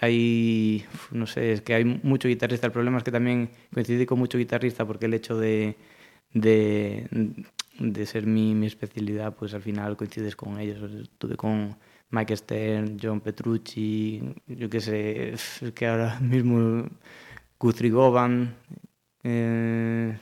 [0.00, 2.66] hay, no sé, es que hay mucho guitarrista.
[2.66, 5.76] El problema es que también coincidí con mucho guitarrista porque el hecho de,
[6.32, 7.06] de,
[7.80, 10.78] de ser mi, mi, especialidad, pues al final coincides con ellos.
[11.02, 11.74] Estuve con
[12.10, 16.84] Mike Stern, John Petrucci, yo qué sé, es que ahora mismo
[17.58, 18.54] Guthrie Govan,
[19.24, 20.16] eh,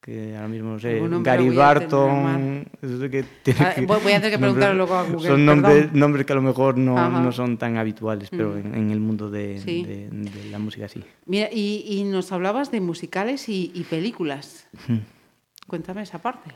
[0.00, 3.24] que ahora mismo no sé, Gary voy a tener Barton, que
[3.60, 6.36] Ah, que- voy- a tener que preguntarlo luego a Google, Son nombres, nombres que a
[6.36, 8.58] lo mejor no, no son tan habituales, pero Mm.
[8.58, 9.84] en, en el mundo de, Sí.
[9.84, 11.04] de- de la música sí.
[11.26, 14.66] Mira, y, y nos hablabas de musicales y, y películas.
[15.68, 16.50] Cuéntame esa parte.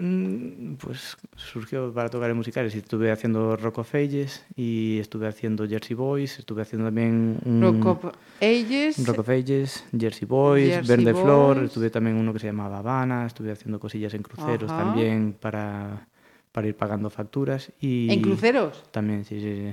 [0.00, 5.68] Mm, Pues surgió para tocar en musicales estuve haciendo Rock of Ages y estuve haciendo
[5.68, 8.04] Jersey Boys, estuve haciendo también un Rock of
[8.40, 9.06] Ages.
[9.06, 11.68] Rock of Ages, Jersey Boys, Jersey Verde Flor, Boys.
[11.68, 14.84] estuve también uno que se llamaba Habana, estuve haciendo cosillas en cruceros Ajá.
[14.84, 16.08] también para,
[16.50, 18.82] para ir pagando facturas y ¿En cruceros?
[18.90, 19.72] También, sí, sí, sí.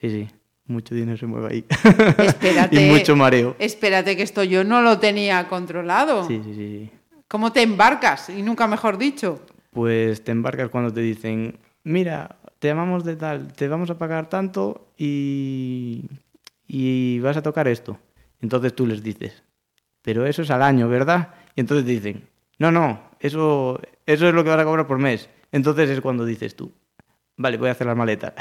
[0.00, 0.28] Sí, sí.
[0.66, 1.64] Mucho dinero se mueve ahí.
[2.18, 2.76] Espérate.
[2.76, 3.56] y mucho mareo.
[3.58, 6.26] Espérate que esto yo no lo tenía controlado.
[6.28, 6.90] Sí, sí, sí.
[7.28, 8.30] ¿Cómo te embarcas?
[8.30, 9.42] Y nunca mejor dicho.
[9.70, 14.30] Pues te embarcas cuando te dicen, mira, te llamamos de tal, te vamos a pagar
[14.30, 16.06] tanto y,
[16.66, 17.98] y vas a tocar esto.
[18.40, 19.42] Entonces tú les dices,
[20.00, 21.34] pero eso es al año, ¿verdad?
[21.54, 22.28] Y entonces te dicen,
[22.58, 25.28] no, no, eso, eso es lo que vas a cobrar por mes.
[25.52, 26.72] Entonces es cuando dices tú,
[27.36, 28.32] vale, voy a hacer las maletas.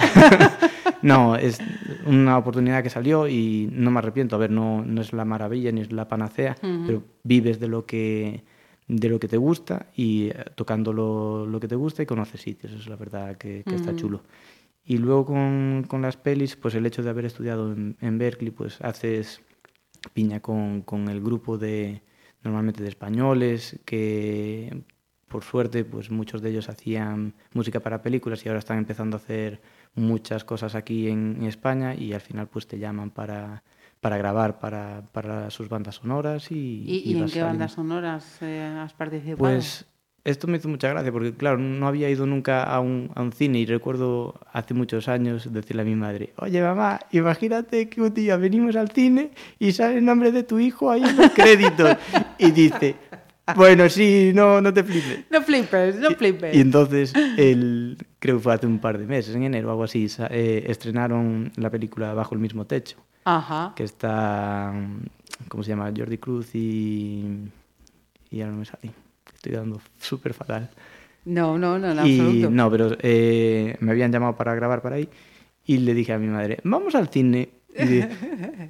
[1.01, 1.59] no, es
[2.05, 4.37] una oportunidad que salió y no me arrepiento.
[4.37, 7.85] A ver, no, no es la maravilla ni es la panacea, pero vives de lo
[7.85, 8.45] que
[8.87, 12.41] de lo que te gusta y eh, tocando lo, lo que te gusta y conoces
[12.41, 13.99] sitios, eso es la verdad que, que está Ujú.
[13.99, 14.23] chulo.
[14.85, 18.51] Y luego con, con las pelis, pues el hecho de haber estudiado en, en Berkeley,
[18.51, 19.41] pues haces
[20.13, 22.01] piña con, con el grupo de,
[22.43, 24.83] normalmente de españoles, que
[25.27, 29.19] por suerte, pues muchos de ellos hacían música para películas y ahora están empezando a
[29.19, 29.61] hacer
[29.93, 33.63] muchas cosas aquí en, en España y al final pues te llaman para,
[34.01, 36.83] para grabar para, para sus bandas sonoras y...
[36.85, 37.47] ¿Y, y en qué saliendo.
[37.47, 39.37] bandas sonoras eh, has participado?
[39.37, 39.85] Pues
[40.27, 43.31] esto me hizo mucha gracia porque, claro, no había ido nunca a un, a un
[43.31, 48.13] cine y recuerdo hace muchos años decirle a mi madre, oye mamá, imagínate que un
[48.13, 51.95] día venimos al cine y sale el nombre de tu hijo ahí en los créditos.
[52.37, 52.97] y dice,
[53.55, 55.25] bueno, sí, no, no te flipes.
[55.29, 56.55] No flipes, no flipes.
[56.55, 59.83] Y entonces, el, creo que fue hace un par de meses, en enero o algo
[59.83, 63.73] así, eh, estrenaron la película Bajo el mismo techo, Ajá.
[63.75, 64.73] que está,
[65.47, 65.91] ¿cómo se llama?
[65.95, 67.49] Jordi Cruz y...
[68.29, 68.91] Y ahora no me sale.
[69.33, 70.69] Estoy dando súper fatal.
[71.23, 72.49] No, no, no, en y absoluto.
[72.49, 75.07] no, pero eh, me habían llamado para grabar para ahí
[75.65, 77.49] y le dije a mi madre, vamos al cine.
[77.77, 78.09] Y dije,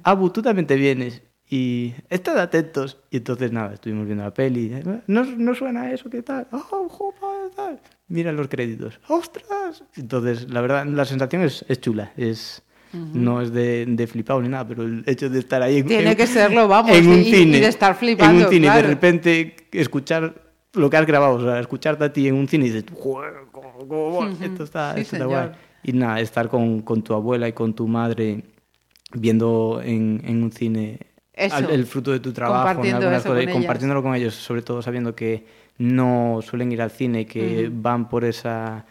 [0.02, 1.22] Abu, tú también te vienes.
[1.50, 2.98] Y estad atentos.
[3.10, 4.70] Y entonces nada, estuvimos viendo la peli.
[5.06, 6.10] ¿No, no suena eso?
[6.10, 6.46] ¿Qué tal?
[6.52, 7.80] ¡Oh, joder, tal!
[8.08, 9.00] Mira los créditos.
[9.08, 9.84] ¡Ostras!
[9.96, 12.12] Entonces, la verdad, la sensación es, es chula.
[12.16, 12.62] Es,
[12.92, 16.10] No es de, de flipado ni nada, pero el hecho de estar ahí en, Tiene
[16.12, 18.66] en- que serlo, vamos, en un y- y cine, de estar flipando, En un cine,
[18.66, 18.82] claro.
[18.82, 20.42] de repente escuchar
[20.74, 23.32] lo que has grabado, o sea, escucharte a ti en un cine y dices, "Joder,
[23.52, 25.28] cómo- cómo esto está, Sí, esto está señor.
[25.48, 25.58] guay.
[25.82, 28.42] Y nada, estar con, con tu abuela y con tu madre
[29.12, 30.98] viendo en, en un cine.
[31.52, 34.62] Al- el fruto de tu trabajo, en algunas cosas, con y compartiéndolo con ellos, sobre
[34.62, 35.44] todo sabiendo que
[35.78, 37.80] no suelen ir al cine, que Ujú.
[37.82, 38.84] van por esa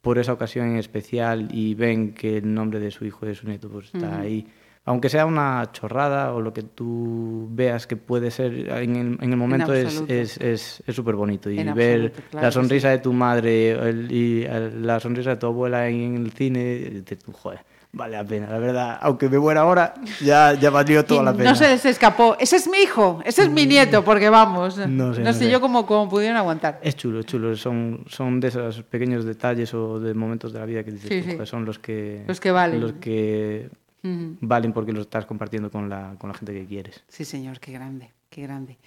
[0.00, 3.34] por esa ocasión en especial y ven que el nombre de su hijo y de
[3.34, 4.20] su nieto pues, está Ujú.
[4.20, 4.46] ahí.
[4.86, 9.30] Aunque sea una chorrada o lo que tú veas que puede ser en el, en
[9.30, 10.14] el momento es absoluto.
[10.14, 11.50] es es es súper bonito.
[11.50, 15.30] Y En ver absoluto, claro la sonrisa de tu madre el- y el- la sonrisa
[15.30, 17.60] de tu abuela en el cine, tú, joder,
[17.92, 18.48] vale la pena.
[18.48, 21.50] La verdad, aunque me muera ahora, ya, ya valió toda Y la pena.
[21.50, 22.36] no se les escapó.
[22.38, 24.76] Ese es mi hijo, ese es mi nieto, porque vamos.
[24.78, 25.50] No sé, no sé sé.
[25.50, 26.80] yo cómo, cómo pudieron aguantar.
[26.82, 27.56] Es chulo, es chulo.
[27.56, 31.20] Son, son de esos pequeños detalles o de momentos de la vida que dices, Sí,
[31.22, 31.32] tú, sí.
[31.32, 32.80] joder, son los que, Los que valen.
[32.80, 33.70] Los que
[34.02, 37.02] valen porque los estás compartiendo con la, con la gente que quieres.
[37.08, 38.78] Sí, señor, qué grande, qué grande.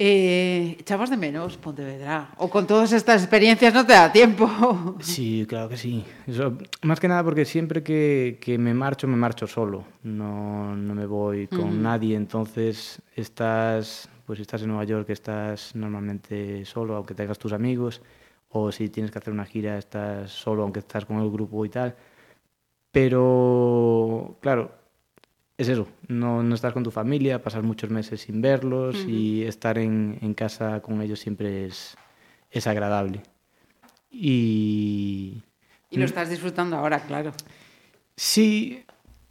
[0.00, 2.30] Eh, ¿Echabas de menos Pontevedra?
[2.36, 4.48] ¿O con todas estas experiencias no te da tiempo?
[5.00, 6.04] Sí, claro que sí.
[6.26, 9.84] Eso, más que nada porque siempre que, que me marcho, me marcho solo.
[10.04, 11.74] No, no me voy con Ujú.
[11.74, 12.14] nadie.
[12.16, 18.00] Entonces estás, pues si estás en Nueva York, estás normalmente solo, aunque tengas tus amigos.
[18.50, 21.70] O si tienes que hacer una gira, estás solo, aunque estás con el grupo y
[21.70, 21.94] tal.
[22.92, 24.72] Pero, claro,
[25.58, 25.88] es eso.
[26.06, 30.32] No, no estar con tu familia, pasar muchos meses sin verlos y estar en, en
[30.32, 31.96] casa con ellos siempre es,
[32.50, 33.22] es agradable.
[34.10, 35.42] Y...
[35.90, 37.32] Y lo estás disfrutando ahora, claro.
[38.14, 38.84] Sí,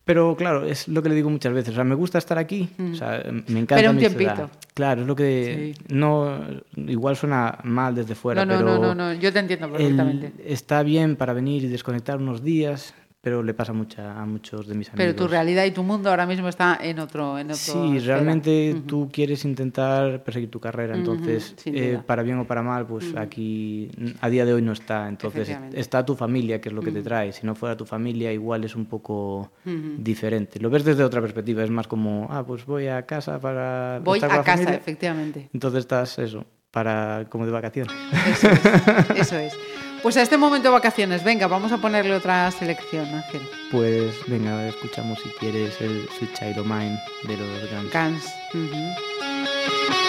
[0.04, 1.74] pero claro, es lo que le digo muchas veces.
[1.74, 4.34] O sea, me gusta estar aquí, o sea, me encanta Pero un mi tiempito.
[4.34, 4.52] ciudad.
[4.74, 6.40] Claro, es lo que no
[6.76, 10.34] igual suena mal desde fuera, no, no, pero no, no, no, yo te entiendo perfectamente.
[10.46, 12.94] está bien para venir y desconectar unos días,
[13.28, 15.04] pero le pasa mucha, a muchos de mis amigos.
[15.04, 17.38] Pero tu realidad y tu mundo ahora mismo está en otro...
[17.38, 22.62] En sí, realmente tú quieres intentar perseguir tu carrera, entonces, eh, para bien o para
[22.62, 23.92] mal, pues aquí
[24.22, 25.10] a día de hoy no está.
[25.10, 27.34] Entonces está tu familia, que es lo que te trae.
[27.34, 30.62] Si no fuera tu familia, igual es un poco diferente.
[30.62, 34.00] Lo ves desde otra perspectiva, es más como, ah, pues voy a casa para...
[34.06, 35.50] Voy estar a con la casa, efectivamente.
[35.54, 37.94] Entonces estás eso, para como de vacaciones.
[38.26, 39.20] Eso es.
[39.20, 39.77] Eso es.
[40.02, 43.42] Pues a este momento de vacaciones, venga, vamos a ponerle otra selección, Ángel.
[43.72, 47.94] Pues venga, escuchamos si quieres el Sweet Child of Mine de los Guns.
[47.94, 48.26] Guns.
[48.54, 50.07] Uh.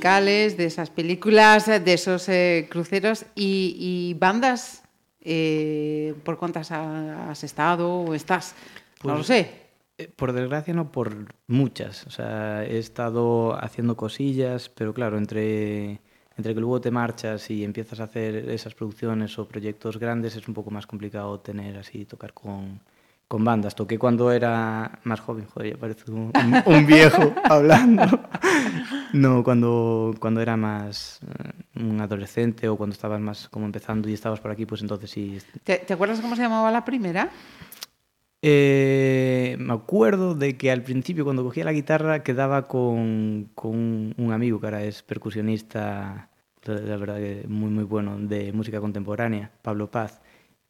[0.00, 4.82] Musicales, de esas películas, de esos eh, cruceros y, y bandas.
[5.22, 8.54] Eh, ¿Por cuántas has estado o estás?
[8.98, 9.50] Pues, no lo sé.
[9.98, 12.06] eh, Por desgracia no por muchas.
[12.06, 16.00] O sea, he estado haciendo cosillas, pero claro, entre,
[16.38, 20.48] entre que luego te marchas y empiezas a hacer esas producciones o proyectos grandes es
[20.48, 22.80] un poco más complicado tener así, tocar con,
[23.30, 23.76] con bandas.
[23.76, 26.32] Toqué cuando era más joven, joder, ya parece un,
[26.66, 28.02] un- viejo hablando.
[29.12, 34.14] No, cuando, cuando era más eh, un adolescente o cuando estabas más como empezando y
[34.14, 35.38] estabas por aquí, pues entonces sí.
[35.62, 37.30] ¿Te, te acuerdas cómo se llamaba la primera?
[38.42, 44.32] Eh, me acuerdo de que al principio cuando cogía la guitarra quedaba con, con un,
[44.32, 46.30] amigo que ahora es percusionista,
[46.64, 50.20] la, la verdad que muy muy bueno, de música contemporánea, Pablo Paz.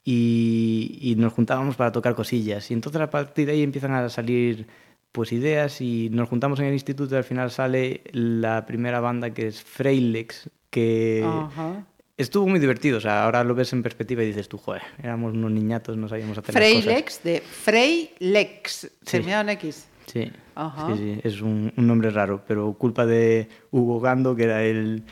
[0.03, 2.71] Y, y nos juntábamos para tocar cosillas.
[2.71, 4.67] Y entonces a partir de ahí empiezan a salir
[5.13, 9.31] pues ideas y nos juntamos en el instituto y al final sale la primera banda
[9.35, 11.85] que es Freilex, que Ajá.
[12.17, 12.99] estuvo muy divertido.
[12.99, 16.09] O sea, ahora lo ves en perspectiva y dices tú, joder, éramos unos niñatos, no
[16.09, 16.85] sabíamos hacer las cosas.
[16.85, 19.87] Freilex, de Freilex, terminado en X.
[20.07, 20.87] Sí, Ajá.
[20.97, 25.05] sí, sí, es un, un nombre raro, pero culpa de Hugo Gando, que era el,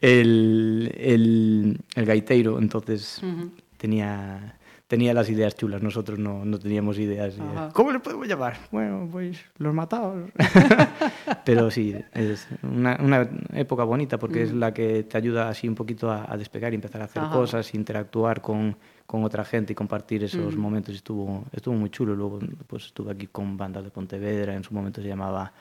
[0.00, 3.50] el, el, el gaiteiro, entonces Ujú.
[3.76, 7.38] Tenía, tenía las ideas chulas, nosotros no, no teníamos ideas.
[7.38, 7.70] Ajá.
[7.72, 8.56] ¿Cómo le podemos llamar?
[8.70, 10.30] Bueno, pues los matados.
[11.44, 15.74] pero sí, es una, una época bonita porque es la que te ayuda así un
[15.74, 17.32] poquito a, a despegar y empezar a hacer Ajá.
[17.32, 18.76] cosas, interactuar con,
[19.06, 20.60] con otra gente y compartir esos Mm.
[20.60, 20.94] momentos.
[20.94, 22.14] Estuvo, estuvo muy chulo.
[22.14, 25.52] Luego pues estuve aquí con bandas de Pontevedra, en su momento se llamaba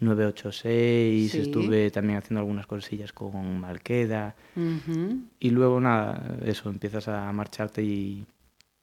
[0.00, 1.38] 986, Sí.
[1.40, 4.34] estuve también haciendo algunas cosillas con Malqueda.
[5.38, 8.24] Y luego nada, eso, empiezas a marcharte y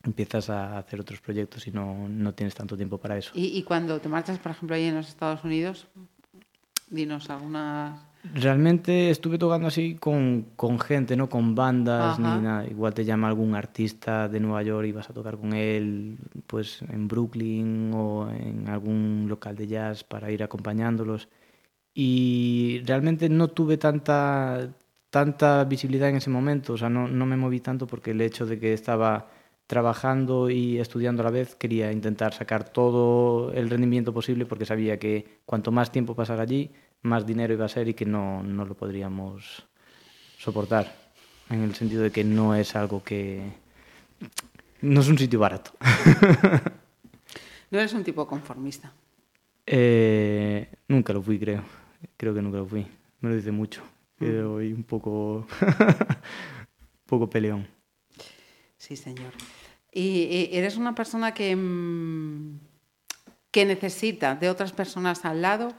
[0.04, 3.32] empiezas a hacer otros proyectos y no, no tienes tanto tiempo para eso.
[3.34, 5.88] Y, y cuando te marchas, por ejemplo, ahí en los Estados Unidos,
[6.90, 8.00] dinos algunas...
[8.34, 12.36] Realmente estuve tocando así con, con gente, no con bandas Ajá.
[12.36, 12.66] ni nada.
[12.66, 16.82] Igual te llama algún artista de Nueva York y vas a tocar con él pues
[16.82, 21.30] en Brooklyn o en algún local de jazz para ir acompañándolos.
[21.94, 24.70] Y realmente no tuve tanta,
[25.10, 28.46] tanta visibilidad en ese momento, o sea, no, no me moví tanto porque el hecho
[28.46, 29.28] de que estaba
[29.68, 34.98] trabajando y estudiando a la vez quería intentar sacar todo el rendimiento posible porque sabía
[34.98, 36.72] que cuanto más tiempo pasara allí,
[37.08, 39.66] más dinero iba a ser y que no, no lo podríamos
[40.38, 40.94] soportar.
[41.50, 43.42] En el sentido de que no es algo que...
[44.82, 45.72] No es un sitio barato.
[47.70, 48.94] No eres un tipo conformista.
[49.66, 51.64] Eh, nunca lo fui, creo.
[52.16, 52.88] Creo que nunca lo fui.
[53.20, 53.84] Me lo dice mucho.
[54.18, 55.40] Pero y un poco...
[55.40, 55.46] un
[57.06, 57.68] poco peleón.
[58.78, 59.34] Sí, señor.
[59.92, 62.60] ¿Y, y eres una persona que, mm,
[63.52, 65.74] que necesita de otras personas al lado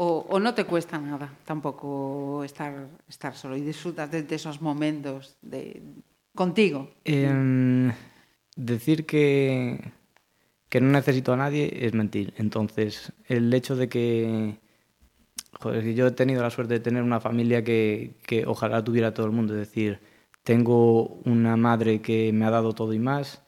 [0.00, 5.82] o, no te cuesta nada tampoco estar, estar solo y disfrutas de, esos momentos de,
[6.36, 6.90] contigo?
[7.04, 7.90] Em,
[8.54, 9.92] decir que,
[10.68, 12.32] que no necesito a nadie es mentir.
[12.36, 14.58] Entonces, el hecho de que...
[15.60, 19.26] Joder, yo he tenido la suerte de tener una familia que, que ojalá tuviera todo
[19.26, 19.54] el mundo.
[19.54, 19.98] Es decir,
[20.44, 23.42] tengo una madre que me ha dado todo y más,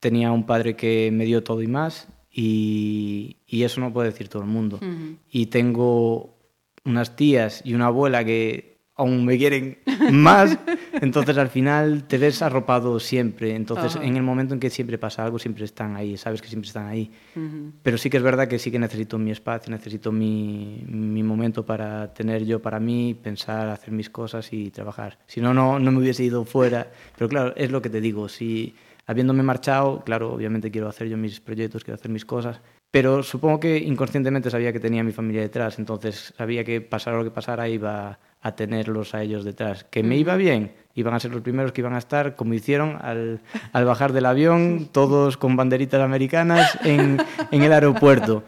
[0.00, 4.28] tenía un padre que me dio todo y más, y, y eso no puede decir
[4.28, 4.76] todo el mundo.
[4.76, 5.16] Ujú.
[5.30, 6.36] Y tengo
[6.84, 9.78] unas tías y una abuela que aún me quieren
[10.12, 10.56] más,
[11.00, 13.54] entonces al final te ves arropado siempre.
[13.54, 14.04] Entonces, Ajá.
[14.04, 16.86] en el momento en que siempre pasa algo, siempre están ahí, sabes que siempre están
[16.88, 17.10] ahí.
[17.34, 17.72] Ujú.
[17.82, 21.64] Pero sí que es verdad que sí que necesito mi espacio, necesito mi, mi momento
[21.64, 25.18] para tener yo para mí, pensar, hacer mis cosas y trabajar.
[25.26, 26.90] Si no, no, no me hubiese ido fuera.
[27.16, 28.74] Pero claro, es lo que te digo, si
[29.06, 32.60] habiéndome marchado, claro, obviamente quiero hacer yo mis proyectos, quiero hacer mis cosas,
[32.90, 37.16] pero supongo que inconscientemente sabía que tenía a mi familia detrás, entonces sabía que pasara
[37.18, 39.84] lo que pasara iba a tenerlos a ellos detrás.
[39.84, 42.98] Que me iba bien, iban a ser los primeros que iban a estar, como hicieron
[43.00, 43.40] al,
[43.72, 47.18] al bajar del avión, todos con banderitas americanas en,
[47.50, 48.44] en el aeropuerto.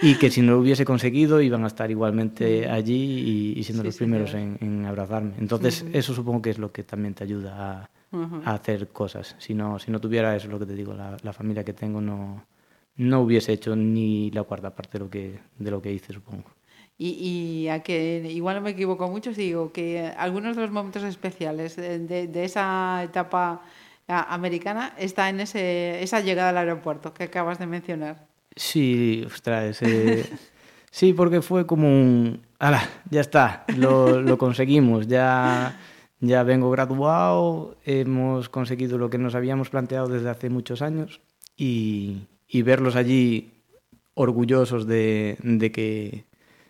[0.00, 3.82] Y que si no lo hubiese conseguido, iban a estar igualmente allí y, y siendo
[3.82, 5.32] Sí, los primeros en, en abrazarme.
[5.38, 8.40] Entonces, eso supongo que es lo que también te ayuda a, Ujú.
[8.44, 9.36] a hacer cosas.
[9.38, 12.00] Si no, si no tuviera eso, lo que te digo, la, la familia que tengo,
[12.00, 12.44] no,
[12.96, 16.44] no hubiese hecho ni la cuarta parte de lo que, de lo que hice, supongo.
[16.96, 17.10] Y,
[17.64, 21.04] y a que igual no me equivoco mucho si digo que algunos de los momentos
[21.04, 23.62] especiales de, de- de esa etapa
[24.08, 28.26] americana está en ese, esa llegada al aeropuerto que acabas de mencionar.
[28.56, 30.24] Sí, ostras, eh,
[30.90, 32.82] sí, porque fue como un, ¡Hala!
[33.10, 35.78] Ya está, lo, lo conseguimos, ya,
[36.20, 41.20] ya vengo graduado, hemos conseguido lo que nos habíamos planteado desde hace muchos años
[41.56, 43.52] y, y verlos allí
[44.14, 46.24] orgullosos de, de que,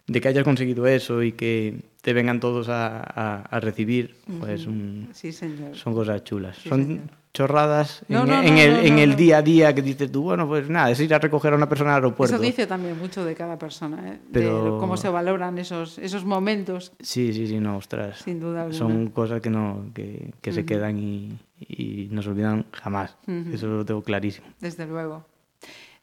[0.07, 4.67] de que hayas conseguido eso y que te vengan todos a, a, a recibir, pues
[4.67, 5.75] un, Sí, señor.
[5.75, 6.57] son cosas chulas.
[6.59, 7.01] Sí, son señor.
[7.33, 10.47] Chorradas No, en, no, en no, el, en día a día que dices tú, bueno,
[10.49, 12.35] pues nada, es ir a recoger a una persona al aeropuerto.
[12.37, 14.19] Eso dice también mucho de cada persona, ¿eh?
[14.33, 16.93] Pero- de cómo se valoran esos, esos momentos.
[17.01, 18.19] Sí, sí, sí, no, ostras.
[18.19, 18.79] Sin duda alguna.
[18.79, 23.17] Son cosas que no que, que se quedan y, y no se olvidan jamás.
[23.53, 24.47] Eso lo tengo clarísimo.
[24.61, 25.25] Desde luego.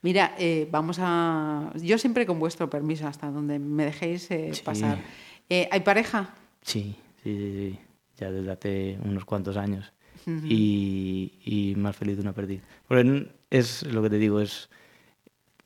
[0.02, 1.72] Mira, eh, vamos a.
[1.82, 4.62] Yo siempre con vuestro permiso, hasta donde me dejéis eh, Sí.
[4.64, 5.00] pasar.
[5.50, 6.30] Eh, ¿Hay pareja?
[6.62, 7.80] Sí, sí, sí, sí.
[8.18, 9.92] Ya desde hace unos cuantos años.
[10.28, 10.46] Ujú.
[10.48, 12.62] y, y más feliz de una perdida.
[12.88, 14.70] Porque es lo que te digo, es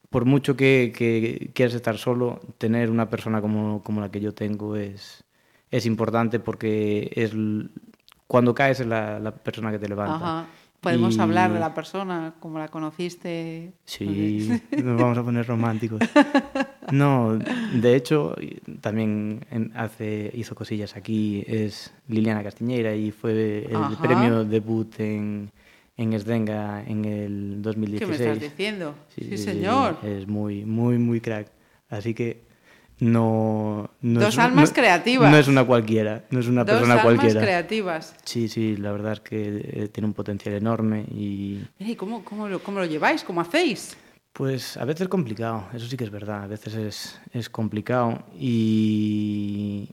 [0.10, 4.34] por mucho que, que quieras estar solo, tener una persona como, como la que yo
[4.34, 5.24] tengo es,
[5.70, 7.34] es importante porque es
[8.28, 10.16] cuando caes es la, la persona que te levanta.
[10.16, 10.48] Ajá.
[10.82, 13.74] Podemos Y- hablar de la persona, como la conociste.
[13.86, 14.50] Sí,
[14.84, 16.00] nos vamos a poner románticos.
[16.92, 18.34] No, de hecho,
[18.82, 19.46] también
[19.76, 24.02] hace, hizo cosillas aquí, es Liliana Castiñeira y fue el Ajá.
[24.02, 25.52] premio debut en,
[25.98, 28.10] en Esdenga en el ¿Qué 2016.
[28.10, 28.96] me estás diciendo?
[29.10, 29.98] Sí, señor.
[30.04, 31.52] Es muy, muy, muy crack.
[31.92, 32.42] Así que
[33.00, 33.90] no...
[34.02, 35.32] no Dos es, almas no- creativas.
[35.32, 37.42] No es una cualquiera, no es una Dos persona almas cualquiera.
[37.42, 38.16] creativas.
[38.24, 41.62] Sí, sí, la verdad es que eh, tiene un potencial enorme ¿y
[41.98, 43.24] cómo, cómo, lo, cómo lo lleváis?
[43.24, 43.98] ¿Cómo hacéis?
[44.34, 48.24] Pues a veces es complicado, eso sí que es verdad, a veces es, es complicado
[48.38, 49.90] y,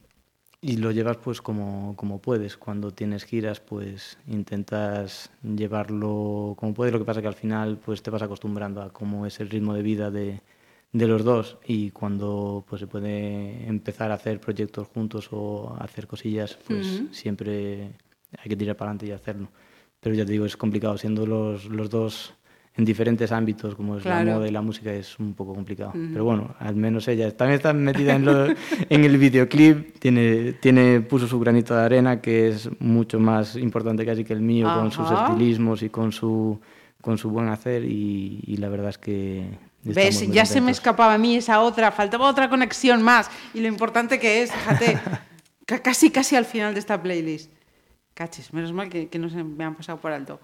[0.60, 2.56] y lo llevas pues como, como puedes.
[2.56, 8.02] Cuando tienes giras pues intentas llevarlo como puedes, lo que pasa que al final pues
[8.02, 10.40] te vas acostumbrando a cómo es el ritmo de vida de,
[10.92, 16.06] de los dos y cuando pues se puede empezar a hacer proyectos juntos o hacer
[16.06, 17.92] cosillas pues siempre
[18.38, 19.48] hay que tirar para adelante y hacerlo.
[20.00, 22.34] Pero ya te digo, es complicado, siendo los, los dos
[22.76, 24.24] en diferentes ámbitos, como es Claro.
[24.26, 25.92] la moda y la música, es un poco complicado.
[25.94, 28.46] Pero bueno, al menos ella también está metida en, lo-
[28.90, 34.04] en el videoclip, tiene, tiene, puso su granito de arena, que es mucho más importante
[34.04, 36.60] casi que el mío, con sus estilismos y con su,
[37.00, 39.46] con su buen hacer, y, y la verdad es que...
[39.94, 40.28] ¿Ves?
[40.30, 43.30] Ya se me escapaba a mí esa otra, faltaba otra conexión más.
[43.54, 44.98] Y lo importante que es, fíjate,
[45.66, 47.50] ca- casi, casi al final de esta playlist.
[48.14, 50.40] Cachis, menos mal que, que no se me han pasado por alto.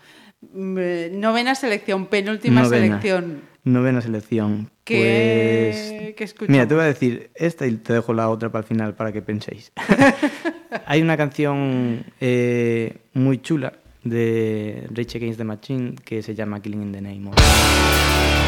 [0.53, 2.87] Mm, eh, Novena selección, penúltima Novena.
[3.01, 3.43] selección.
[3.65, 4.71] Novena selección.
[4.85, 6.47] ¿Qué- Pues, qué?
[6.49, 9.13] Mira, te voy a decir esta y te dejo la otra para el final para
[9.13, 9.73] que penséis.
[10.87, 13.73] Hay una canción eh, muy chula
[14.05, 18.42] de Rage Against the Machine que se llama Killing in the Name of.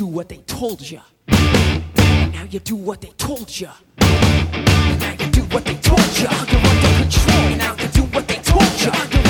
[0.00, 0.98] Do what they told you.
[1.28, 3.68] Now you do what they told you.
[3.98, 6.26] Now you do what they told you.
[6.50, 7.56] You're under control.
[7.58, 9.29] Now you do what they told you.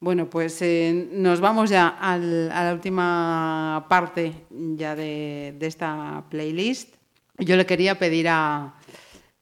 [0.00, 6.96] Bueno, pues eh, nos vamos ya a la última parte ya de, esta playlist.
[7.38, 8.74] Yo le quería pedir a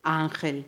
[0.03, 0.67] Ángel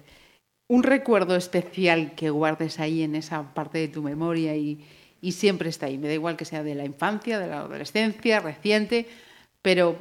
[0.72, 4.82] un recuerdo especial que guardes ahí en esa parte de tu memoria y,
[5.22, 5.96] y siempre está ahí.
[5.96, 9.08] Me da igual que sea de la infancia, de la adolescencia, reciente,
[9.62, 9.96] pero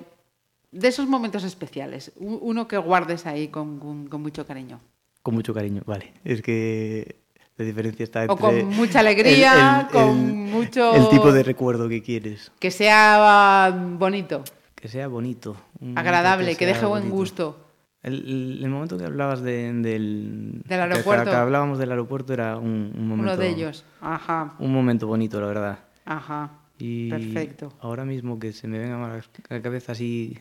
[0.72, 4.82] de esos momentos especiales, uno que guardes ahí con, con- con mucho cariño.
[5.22, 6.12] Con mucho cariño, vale.
[6.26, 7.16] Es que
[7.58, 8.38] la diferencia está O entre...
[8.64, 12.52] con mucha alegría, con mucho- El tipo de recuerdo que quieres.
[12.60, 14.44] Que sea bonito,
[14.76, 15.56] Que sea bonito.
[15.96, 17.16] agradable, que, sea deje buen bonito.
[17.16, 17.68] gusto.
[18.04, 20.54] El, el- momento que hablabas de- del...
[20.54, 21.30] Del que- aeropuerto.
[21.30, 23.34] Que, hablábamos del aeropuerto era un, un momento...
[23.34, 23.86] Uno de ellos.
[24.02, 25.80] Ajá, Un momento bonito, la verdad.
[26.06, 26.52] ajá.
[26.80, 27.72] Y Perfecto.
[27.80, 30.38] ahora mismo que se me venga a la cabeza así...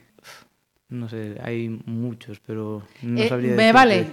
[0.88, 3.72] No sé, hay muchos, pero no Eh, sabría me decirte.
[3.72, 4.06] vale.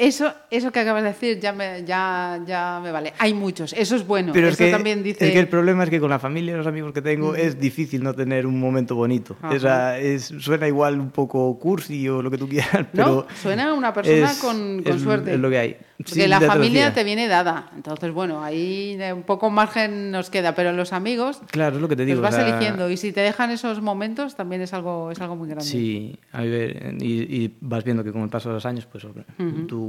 [0.00, 3.12] Eso, eso que acabas de decir ya me, ya, ya me vale.
[3.18, 4.32] Hay muchos, eso es bueno.
[4.32, 5.26] Pero es eso que, también dice.
[5.26, 7.60] es que el problema es que con la familia y los amigos que tengo es
[7.60, 9.36] difícil no tener un momento bonito.
[9.52, 13.06] Esa es, suena igual un poco cursi o lo que tú quieras, pero...
[13.06, 15.34] no, suena una persona es- con, con es- suerte.
[15.34, 15.76] Es lo que hay.
[16.02, 17.70] Porque la familia te viene dada.
[17.76, 21.96] Entonces, bueno, ahí un poco margen nos queda, pero los amigos Claro, es lo que
[21.96, 22.22] te digo.
[22.22, 22.88] los vas o sea, eligiendo.
[22.88, 25.66] Y si te dejan esos momentos, también es algo, es algo muy grande.
[25.66, 29.04] Sí, a ver, y, y vas viendo que con el paso de los años, pues
[29.04, 29.14] Ujú.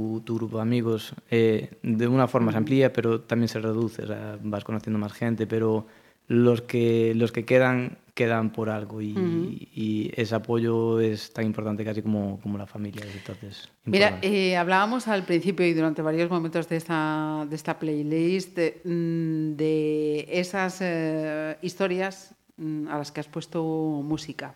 [0.02, 4.02] Tu, tu grupo de amigos eh, de una forma se amplía, pero también se reduce,
[4.02, 5.86] o sea, vas conociendo más gente, pero
[6.28, 12.02] los que, los que quedan, quedan por algo y, ese apoyo es tan importante casi
[12.02, 13.04] como, como la familia.
[13.04, 18.56] Entonces, Mira, eh, hablábamos al principio y durante varios momentos de esta, de esta playlist
[18.56, 24.54] de, mm, de esas eh, historias mm, a las que has puesto música.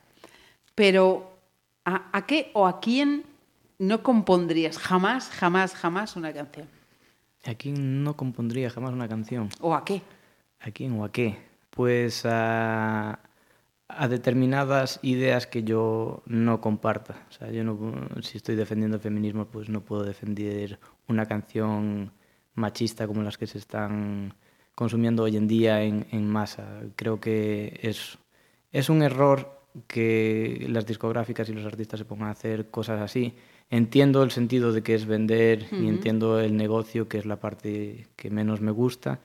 [0.75, 1.39] Pero,
[1.85, 3.25] ¿a, a qué o a quién
[3.79, 6.67] no compondrías jamás, jamás, jamás una canción?
[7.45, 9.51] ¿A quién no compondría jamás una canción?
[9.61, 10.03] ¿O a qué?
[10.61, 11.39] ¿A quién o a qué?
[11.71, 13.21] Pues a,
[13.89, 17.27] a determinadas ideas que yo no comparta.
[17.29, 17.79] O sea, yo no,
[18.23, 22.13] si estoy defendiendo el feminismo, pues no puedo defender una canción
[22.55, 24.35] machista como las que se están
[24.75, 26.83] consumiendo hoy en día en, en masa.
[26.97, 28.19] Creo que es,
[28.73, 33.35] es un error que las discográficas y los artistas se pongan a hacer cosas así.
[33.69, 38.07] Entiendo el sentido de que es vender y entiendo el negocio, que es la parte
[38.15, 39.21] que menos me gusta,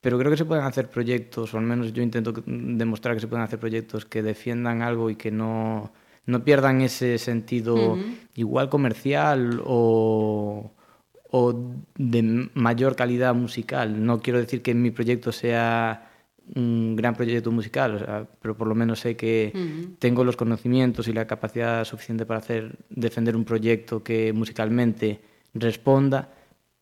[0.00, 3.26] pero creo que se pueden hacer proyectos, o al menos yo intento demostrar que se
[3.26, 5.92] pueden hacer proyectos que defiendan algo y que no,
[6.26, 7.98] no pierdan ese sentido
[8.34, 10.70] igual comercial o,
[11.30, 14.04] o de mayor calidad musical.
[14.04, 16.13] No quiero decir que mi proyecto sea
[16.54, 19.96] un gran proyecto musical, o sea, pero por lo menos sé que uh -huh.
[19.98, 25.20] tengo los conocimientos y la capacidad suficiente para hacer defender un proyecto que musicalmente
[25.54, 26.28] responda,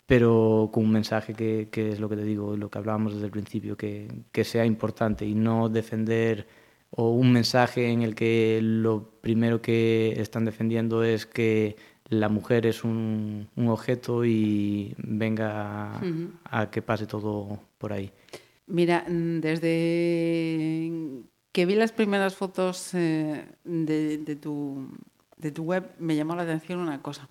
[0.05, 3.25] pero con un mensaje que, que es lo que te digo, lo que hablábamos desde
[3.25, 6.45] el principio, que, que sea importante y no defender
[6.95, 11.75] o un mensaje en el que lo primero que están defendiendo es que
[12.09, 16.27] la mujer es un, un objeto y venga uh -huh.
[16.43, 18.11] a que pase todo por ahí.
[18.67, 20.91] Mira, mm, desde
[21.51, 24.89] que vi las primeras fotos eh, de, de, tu,
[25.37, 27.29] de, tu, web, me llamó la atención una cosa.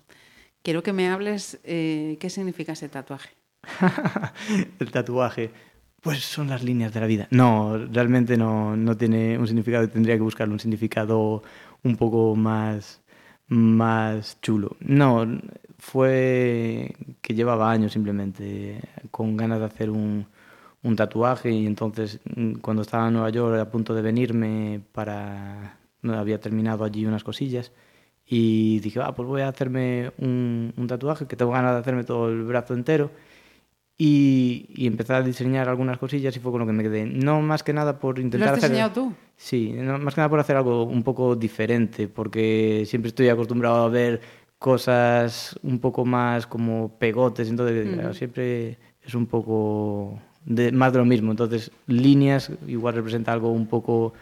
[0.61, 3.31] Quiero que me hables eh, qué significa ese tatuaje.
[4.79, 5.51] El tatuaje,
[6.01, 7.27] pues son las líneas de la vida.
[7.31, 11.43] No, realmente no, no tiene un significado, tendría que buscarle un significado
[11.83, 13.01] un poco más,
[13.47, 14.77] más chulo.
[14.79, 15.27] No,
[15.79, 18.79] fue que llevaba años simplemente
[19.11, 20.27] con ganas de hacer un
[20.83, 25.79] un tatuaje y entonces mm, cuando estaba en Nueva York a punto de venirme para...
[26.03, 27.71] Había terminado allí unas cosillas
[28.25, 32.03] y dije, ah, pues voy a hacerme un, un, tatuaje que tengo ganas de hacerme
[32.03, 33.09] todo el brazo entero
[33.97, 37.05] y, y empecé a diseñar algunas cosillas y fue con lo que me quedé.
[37.05, 38.71] No más que nada por intentar ¿Lo has hacer...
[38.71, 39.13] diseñado tú?
[39.37, 43.83] Sí, no, más que nada por hacer algo un poco diferente porque siempre estoy acostumbrado
[43.83, 44.19] a ver
[44.57, 48.13] cosas un poco más como pegotes, entonces mm.
[48.13, 51.31] siempre es un poco de más de lo mismo.
[51.31, 54.13] Entonces, líneas igual representa algo un poco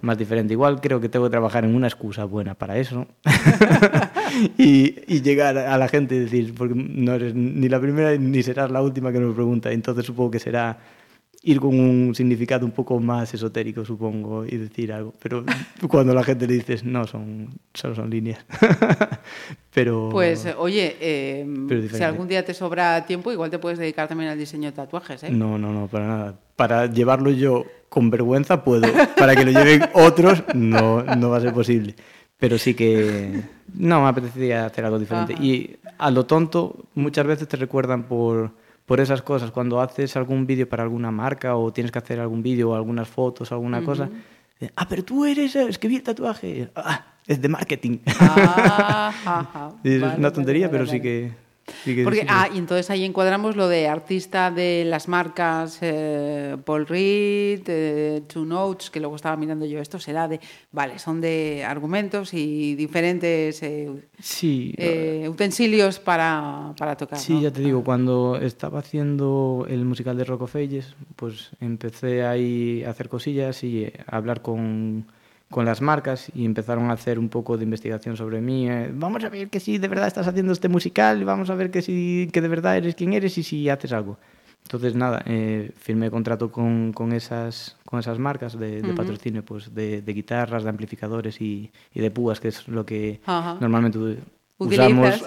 [0.00, 0.52] más diferente.
[0.52, 3.06] Igual creo que tengo que trabajar en una excusa buena para eso
[4.58, 8.42] y, y, llegar a la gente y decir, porque no eres ni la primera ni
[8.42, 9.72] serás la última que nos pregunta.
[9.72, 10.78] Entonces supongo que será
[11.42, 15.14] ir con un significado un poco más esotérico, supongo, y decir algo.
[15.22, 15.44] Pero
[15.88, 18.44] cuando la gente le dices, no, son, solo son líneas.
[19.74, 24.08] pero, pues, oye, eh, pero si algún día te sobra tiempo, igual te puedes dedicar
[24.08, 25.30] también al diseño de tatuajes, ¿eh?
[25.30, 26.34] No, no, no, para nada.
[26.56, 28.86] Para llevarlo yo con vergüenza puedo.
[29.16, 31.96] Para que lo lleven otros, no, no va a ser posible.
[32.36, 33.42] Pero sí que...
[33.74, 35.34] No, me apetecía hacer algo diferente.
[35.34, 35.42] Ajá.
[35.42, 38.52] Y a lo tonto, muchas veces te recuerdan por
[38.90, 39.52] por esas cosas.
[39.52, 43.06] Cuando haces algún vídeo para alguna marca o tienes que hacer algún vídeo o algunas
[43.06, 43.86] fotos o alguna uh -huh.
[43.86, 44.10] cosa,
[44.74, 46.72] ah, pero tú eres, es que vi el tatuaje.
[46.74, 47.98] Ah, es de marketing.
[48.18, 49.74] Ah, ajá.
[49.84, 51.30] es vale, una tontería, vale, vale, pero sí que
[51.84, 56.86] Sí Porque, ah, y entonces ahí encuadramos lo de artista de las marcas eh, Paul
[56.86, 60.40] Reed, eh, Two Notes, que luego estaba mirando yo, esto será de,
[60.72, 63.90] vale, son de argumentos y diferentes eh,
[64.20, 64.74] sí,
[65.28, 67.18] utensilios para, para tocar.
[67.18, 67.40] Sí, ¿no?
[67.42, 72.84] ya te digo, cuando estaba haciendo el musical de Rock of Ages, pues empecé ahí
[72.84, 75.06] a hacer cosillas y a hablar con
[75.50, 78.70] con las marcas y empezaron a hacer un poco de investigación sobre mí.
[78.70, 81.70] Eh, vamos a ver que si de verdad estás haciendo este musical, vamos a ver
[81.70, 84.16] que si que de verdad eres quien eres y si haces algo.
[84.62, 88.96] Entonces, nada, eh, firmé contrato con, con, esas, con esas marcas de, de uh -huh.
[88.96, 93.20] patrocinio, pues de, de, guitarras, de amplificadores y, y, de púas, que es lo que
[93.26, 93.60] uh -huh.
[93.60, 93.98] normalmente
[94.58, 95.24] usamos.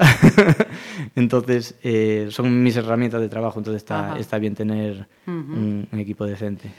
[1.16, 4.20] entonces, eh, son mis herramientas de trabajo, entonces está, uh -huh.
[4.20, 6.72] está bien tener un equipo decente.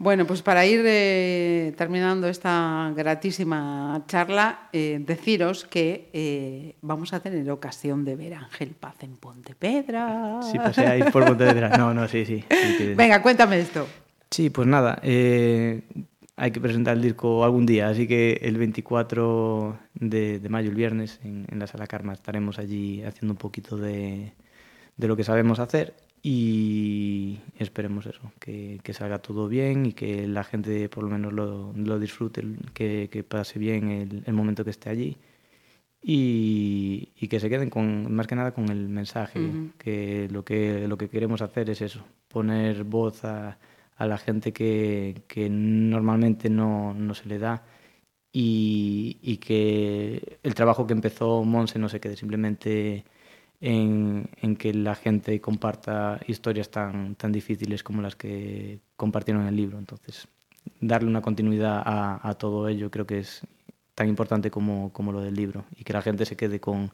[0.00, 7.20] Bueno, pues para ir eh, terminando esta gratísima charla, eh, deciros que eh, vamos a
[7.20, 10.38] tener ocasión de ver a Ángel Paz en Pontevedra.
[10.42, 11.76] Sí, paseáis por Pontevedra.
[11.76, 12.44] No, no, sí, sí.
[12.96, 13.88] Venga, cuéntame esto.
[14.30, 15.82] Sí, pues nada, eh,
[16.36, 20.76] hay que presentar el disco algún día, así que el 24 de, de mayo, el
[20.76, 24.32] viernes, en, en, la Sala Karma, estaremos allí haciendo un poquito de,
[24.96, 30.26] de lo que sabemos hacer y esperemos eso, que, que, salga todo bien y que
[30.26, 32.42] la gente por lo menos lo, lo disfrute,
[32.74, 35.16] que, que, pase bien el, el, momento que esté allí
[36.02, 39.72] y, y, que se queden con más que nada con el mensaje, uh -huh.
[39.78, 43.58] que, lo que lo que queremos hacer es eso, poner voz a,
[43.96, 47.64] a la gente que, que normalmente no, no se le da
[48.32, 53.04] y, y que el trabajo que empezó Monse no se quede simplemente
[53.60, 59.48] en, en, que la gente comparta historias tan, tan difíciles como las que compartieron en
[59.48, 59.78] el libro.
[59.78, 60.28] Entonces,
[60.80, 63.42] darle una continuidad a, a todo ello creo que es
[63.94, 66.92] tan importante como, como, lo del libro y que la gente se quede con,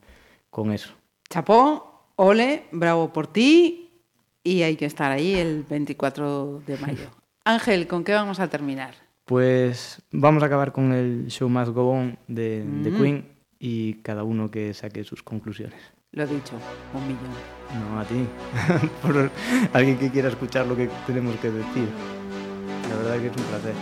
[0.48, 0.94] con eso.
[1.28, 3.90] Chapó, ole, bravo por ti
[4.42, 7.10] y hay que estar ahí el 24 de mayo.
[7.44, 8.94] Ángel, ¿con qué vamos a terminar?
[9.26, 12.82] Pues vamos a acabar con el show más gobón de, mm -hmm.
[12.82, 13.28] de Queen
[13.58, 15.93] y cada uno que saque sus conclusiones.
[16.14, 16.52] Lo he dicho,
[16.92, 17.32] un millón.
[17.90, 18.28] No, a ti.
[19.02, 19.32] Por
[19.72, 21.88] alguien que quiera escuchar lo que tenemos que decir.
[22.88, 23.74] La verdad que es un placer.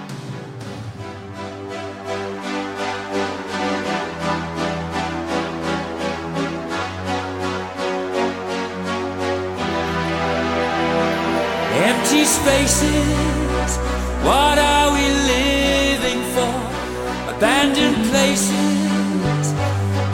[11.85, 13.79] Empty spaces,
[14.25, 17.35] what are we living for?
[17.37, 19.53] Abandoned places,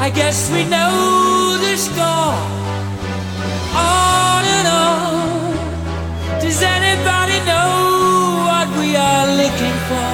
[0.00, 1.27] I guess we know.
[1.78, 2.16] just go
[3.78, 6.40] on and on.
[6.42, 7.70] Does anybody know
[8.48, 10.10] what we are looking for?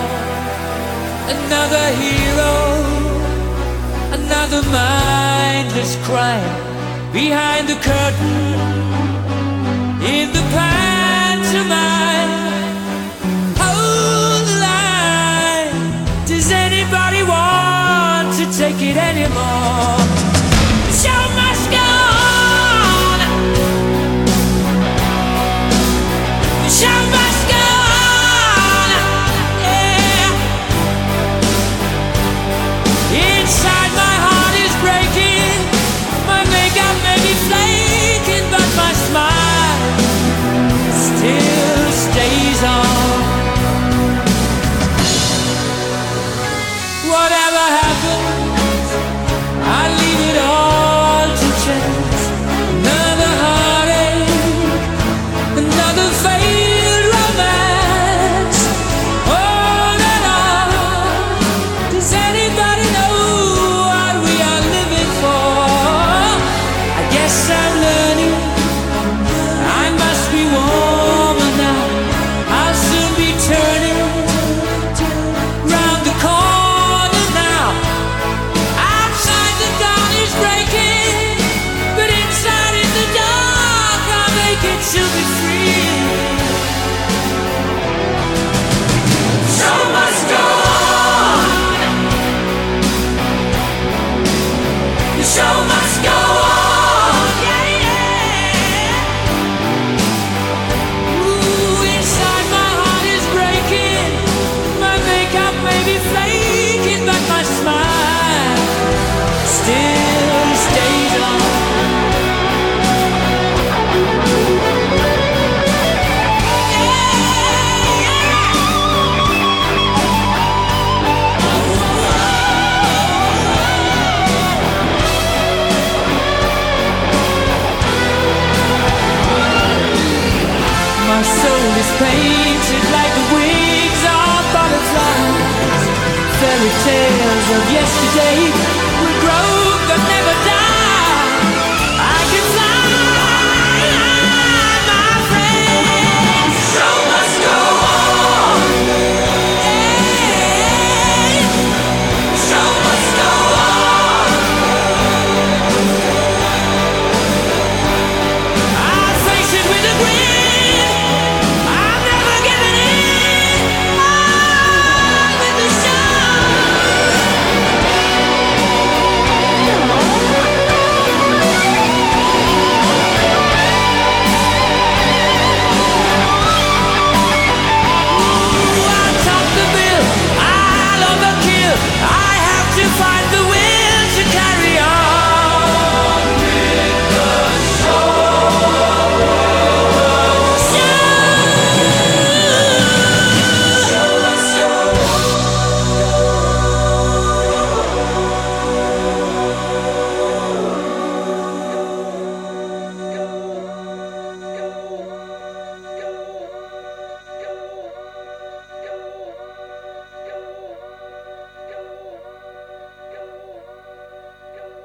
[1.37, 2.55] Another hero,
[4.19, 6.53] another mindless crime
[7.15, 9.24] behind the curtain.